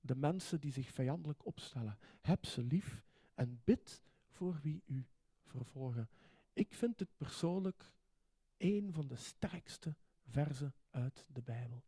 De 0.00 0.16
mensen 0.16 0.60
die 0.60 0.72
zich 0.72 0.90
vijandelijk 0.90 1.46
opstellen, 1.46 1.98
heb 2.20 2.44
ze 2.44 2.62
lief 2.62 3.04
en 3.34 3.60
bid 3.64 4.02
voor 4.28 4.58
wie 4.62 4.82
u 4.86 5.06
vervolgen. 5.44 6.08
Ik 6.52 6.74
vind 6.74 6.98
het 6.98 7.16
persoonlijk 7.16 7.94
een 8.56 8.92
van 8.92 9.08
de 9.08 9.16
sterkste 9.16 9.94
verzen 10.26 10.74
uit 10.90 11.26
de 11.32 11.42
Bijbel, 11.42 11.84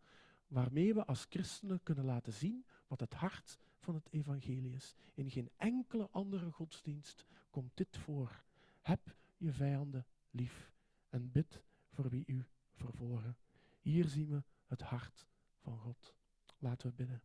waarmee 0.46 0.94
we 0.94 1.04
als 1.06 1.26
christenen 1.28 1.82
kunnen 1.82 2.04
laten 2.04 2.32
zien 2.32 2.64
wat 2.88 3.00
het 3.00 3.14
hart 3.14 3.58
van 3.78 3.94
het 3.94 4.08
evangelie 4.10 4.74
is. 4.74 4.94
In 5.14 5.30
geen 5.30 5.50
enkele 5.56 6.08
andere 6.10 6.50
godsdienst 6.50 7.24
komt 7.50 7.76
dit 7.76 7.96
voor. 7.96 8.42
Heb 8.82 9.16
je 9.36 9.52
vijanden 9.52 10.06
lief 10.30 10.72
en 11.08 11.30
bid 11.30 11.62
voor 11.92 12.08
wie 12.08 12.24
u 12.26 12.44
vervolgen. 12.74 13.36
Hier 13.80 14.04
zien 14.04 14.28
we 14.28 14.42
het 14.66 14.82
hart 14.82 15.26
van 15.58 15.78
God. 15.78 16.14
Laten 16.58 16.88
we 16.88 16.94
bidden. 16.94 17.22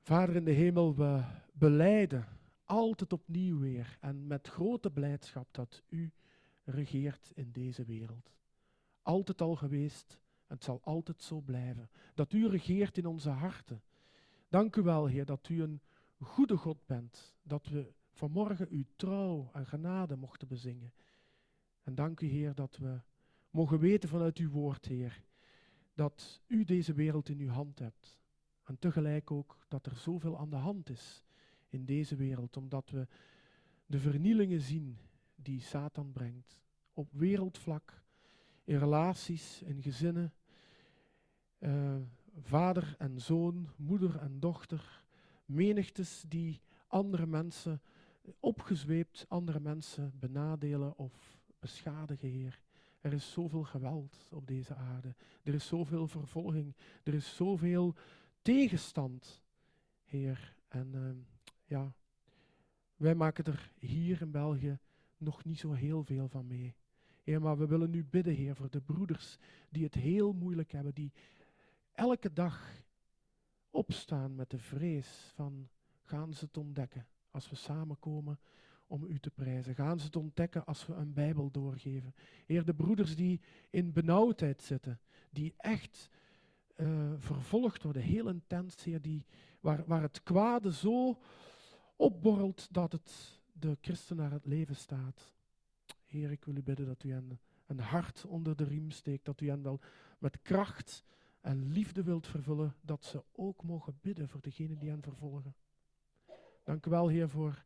Vader 0.00 0.36
in 0.36 0.44
de 0.44 0.50
hemel, 0.50 0.96
we 0.96 1.24
beleiden 1.52 2.28
altijd 2.64 3.12
opnieuw 3.12 3.58
weer 3.58 3.98
en 4.00 4.26
met 4.26 4.48
grote 4.48 4.90
blijdschap 4.90 5.48
dat 5.50 5.82
U 5.88 6.12
regeert 6.64 7.30
in 7.34 7.52
deze 7.52 7.84
wereld. 7.84 8.32
Altijd 9.02 9.40
al 9.40 9.56
geweest 9.56 10.18
het 10.54 10.64
zal 10.64 10.80
altijd 10.82 11.22
zo 11.22 11.40
blijven. 11.40 11.90
Dat 12.14 12.32
U 12.32 12.48
regeert 12.48 12.98
in 12.98 13.06
onze 13.06 13.30
harten. 13.30 13.82
Dank 14.48 14.76
u 14.76 14.82
wel, 14.82 15.06
Heer, 15.06 15.24
dat 15.24 15.48
U 15.48 15.62
een 15.62 15.80
goede 16.18 16.56
God 16.56 16.86
bent. 16.86 17.34
Dat 17.42 17.66
we 17.66 17.92
vanmorgen 18.12 18.68
Uw 18.70 18.84
trouw 18.96 19.50
en 19.52 19.66
genade 19.66 20.16
mochten 20.16 20.48
bezingen. 20.48 20.92
En 21.82 21.94
dank 21.94 22.20
u, 22.20 22.26
Heer, 22.26 22.54
dat 22.54 22.76
we 22.76 23.00
mogen 23.50 23.78
weten 23.78 24.08
vanuit 24.08 24.38
uw 24.38 24.50
woord, 24.50 24.86
Heer, 24.86 25.22
dat 25.94 26.42
u 26.46 26.64
deze 26.64 26.92
wereld 26.92 27.28
in 27.28 27.38
uw 27.38 27.48
hand 27.48 27.78
hebt. 27.78 28.18
En 28.64 28.78
tegelijk 28.78 29.30
ook 29.30 29.58
dat 29.68 29.86
er 29.86 29.96
zoveel 29.96 30.38
aan 30.38 30.50
de 30.50 30.56
hand 30.56 30.90
is 30.90 31.22
in 31.68 31.84
deze 31.84 32.16
wereld, 32.16 32.56
omdat 32.56 32.90
we 32.90 33.06
de 33.86 33.98
vernielingen 33.98 34.60
zien 34.60 34.98
die 35.34 35.60
Satan 35.60 36.12
brengt. 36.12 36.60
Op 36.92 37.12
wereldvlak, 37.12 38.02
in 38.64 38.78
relaties, 38.78 39.62
in 39.62 39.82
gezinnen, 39.82 40.32
uh, 41.64 41.96
vader 42.40 42.94
en 42.98 43.20
zoon, 43.20 43.68
moeder 43.76 44.16
en 44.16 44.40
dochter, 44.40 45.04
menigtes 45.44 46.24
die 46.28 46.60
andere 46.86 47.26
mensen 47.26 47.80
opgezweept, 48.40 49.24
andere 49.28 49.60
mensen 49.60 50.12
benadelen 50.18 50.96
of 50.96 51.38
beschadigen, 51.58 52.28
Heer. 52.28 52.60
Er 53.00 53.12
is 53.12 53.32
zoveel 53.32 53.62
geweld 53.62 54.28
op 54.32 54.46
deze 54.46 54.74
aarde. 54.74 55.14
Er 55.42 55.54
is 55.54 55.66
zoveel 55.66 56.06
vervolging. 56.06 56.74
Er 57.02 57.14
is 57.14 57.36
zoveel 57.36 57.94
tegenstand, 58.42 59.42
Heer. 60.04 60.56
En 60.68 60.90
uh, 60.94 61.10
ja, 61.64 61.92
wij 62.96 63.14
maken 63.14 63.44
er 63.44 63.72
hier 63.78 64.20
in 64.20 64.30
België 64.30 64.78
nog 65.16 65.44
niet 65.44 65.58
zo 65.58 65.72
heel 65.72 66.04
veel 66.04 66.28
van 66.28 66.46
mee. 66.46 66.74
Heer, 67.22 67.40
maar 67.40 67.58
we 67.58 67.66
willen 67.66 67.90
nu 67.90 68.04
bidden, 68.04 68.34
Heer, 68.34 68.54
voor 68.54 68.70
de 68.70 68.80
broeders 68.80 69.38
die 69.70 69.84
het 69.84 69.94
heel 69.94 70.32
moeilijk 70.32 70.72
hebben, 70.72 70.94
die 70.94 71.12
elke 71.94 72.32
dag 72.32 72.82
opstaan 73.70 74.34
met 74.34 74.50
de 74.50 74.58
vrees 74.58 75.32
van 75.34 75.68
gaan 76.02 76.32
ze 76.32 76.44
het 76.44 76.56
ontdekken 76.56 77.06
als 77.30 77.50
we 77.50 77.56
samenkomen 77.56 78.38
om 78.86 79.04
u 79.04 79.18
te 79.18 79.30
prijzen. 79.30 79.74
Gaan 79.74 79.98
ze 79.98 80.04
het 80.04 80.16
ontdekken 80.16 80.64
als 80.64 80.86
we 80.86 80.94
een 80.94 81.12
Bijbel 81.12 81.50
doorgeven. 81.50 82.14
Heer, 82.46 82.64
de 82.64 82.74
broeders 82.74 83.16
die 83.16 83.40
in 83.70 83.92
benauwdheid 83.92 84.62
zitten, 84.62 85.00
die 85.30 85.54
echt 85.56 86.08
uh, 86.76 87.12
vervolgd 87.18 87.82
worden, 87.82 88.02
heel 88.02 88.28
intens, 88.28 88.84
Heer, 88.84 89.02
die, 89.02 89.24
waar, 89.60 89.84
waar 89.86 90.02
het 90.02 90.22
kwade 90.22 90.72
zo 90.72 91.18
opborrelt 91.96 92.68
dat 92.70 92.92
het 92.92 93.40
de 93.52 93.76
christen 93.80 94.16
naar 94.16 94.32
het 94.32 94.46
leven 94.46 94.76
staat. 94.76 95.34
Heer, 96.04 96.30
ik 96.30 96.44
wil 96.44 96.56
u 96.56 96.62
bidden 96.62 96.86
dat 96.86 97.04
u 97.04 97.12
hen 97.12 97.40
een 97.66 97.80
hart 97.80 98.24
onder 98.24 98.56
de 98.56 98.64
riem 98.64 98.90
steekt, 98.90 99.24
dat 99.24 99.40
u 99.40 99.48
hen 99.48 99.62
wel 99.62 99.80
met 100.18 100.42
kracht 100.42 101.04
en 101.44 101.72
liefde 101.72 102.02
wilt 102.02 102.26
vervullen, 102.26 102.74
dat 102.80 103.04
ze 103.04 103.24
ook 103.32 103.62
mogen 103.62 103.98
bidden 104.00 104.28
voor 104.28 104.40
degenen 104.40 104.78
die 104.78 104.88
hen 104.88 105.02
vervolgen. 105.02 105.54
Dank 106.62 106.86
u 106.86 106.90
wel, 106.90 107.08
Heer, 107.08 107.28
voor, 107.28 107.64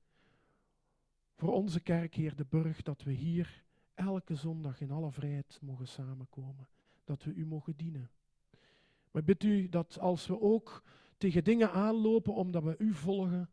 voor 1.37 1.53
onze 1.53 1.81
kerk, 1.81 2.15
Heer 2.15 2.37
de 2.37 2.45
Burg, 2.49 2.83
dat 2.83 3.03
we 3.03 3.13
hier 3.13 3.65
elke 3.95 4.35
zondag 4.35 4.81
in 4.81 4.91
alle 4.91 5.11
vrijheid 5.11 5.59
mogen 5.63 5.89
samenkomen. 5.89 6.69
Dat 7.05 7.23
we 7.25 7.33
u 7.33 7.47
mogen 7.47 7.77
dienen. 7.77 8.11
Maar 9.11 9.25
bid 9.25 9.43
u 9.43 9.69
dat 9.69 9.99
als 9.99 10.27
we 10.27 10.41
ook 10.41 10.83
tegen 11.17 11.45
dingen 11.45 11.73
aanlopen 11.73 12.35
omdat 12.35 12.63
we 12.63 12.75
u 12.79 12.93
volgen, 12.95 13.51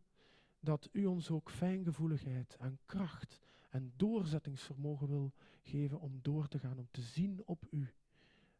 dat 0.59 0.89
u 0.91 1.05
ons 1.05 1.31
ook 1.31 1.49
fijngevoeligheid 1.49 2.57
en 2.59 2.79
kracht 2.85 3.39
en 3.69 3.93
doorzettingsvermogen 3.95 5.07
wil 5.07 5.31
geven 5.61 5.99
om 5.99 6.19
door 6.21 6.47
te 6.47 6.59
gaan, 6.59 6.77
om 6.77 6.87
te 6.91 7.01
zien 7.01 7.41
op 7.45 7.65
u. 7.69 7.93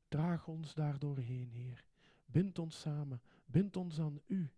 Draag 0.08 0.48
ons 0.48 0.74
daardoor 0.74 1.18
heen, 1.18 1.50
Heer. 1.50 1.84
Bind 2.26 2.60
ons 2.60 2.80
samen, 2.80 3.22
bind 3.46 3.76
ons 3.76 4.00
aan 4.00 4.20
u. 4.26 4.50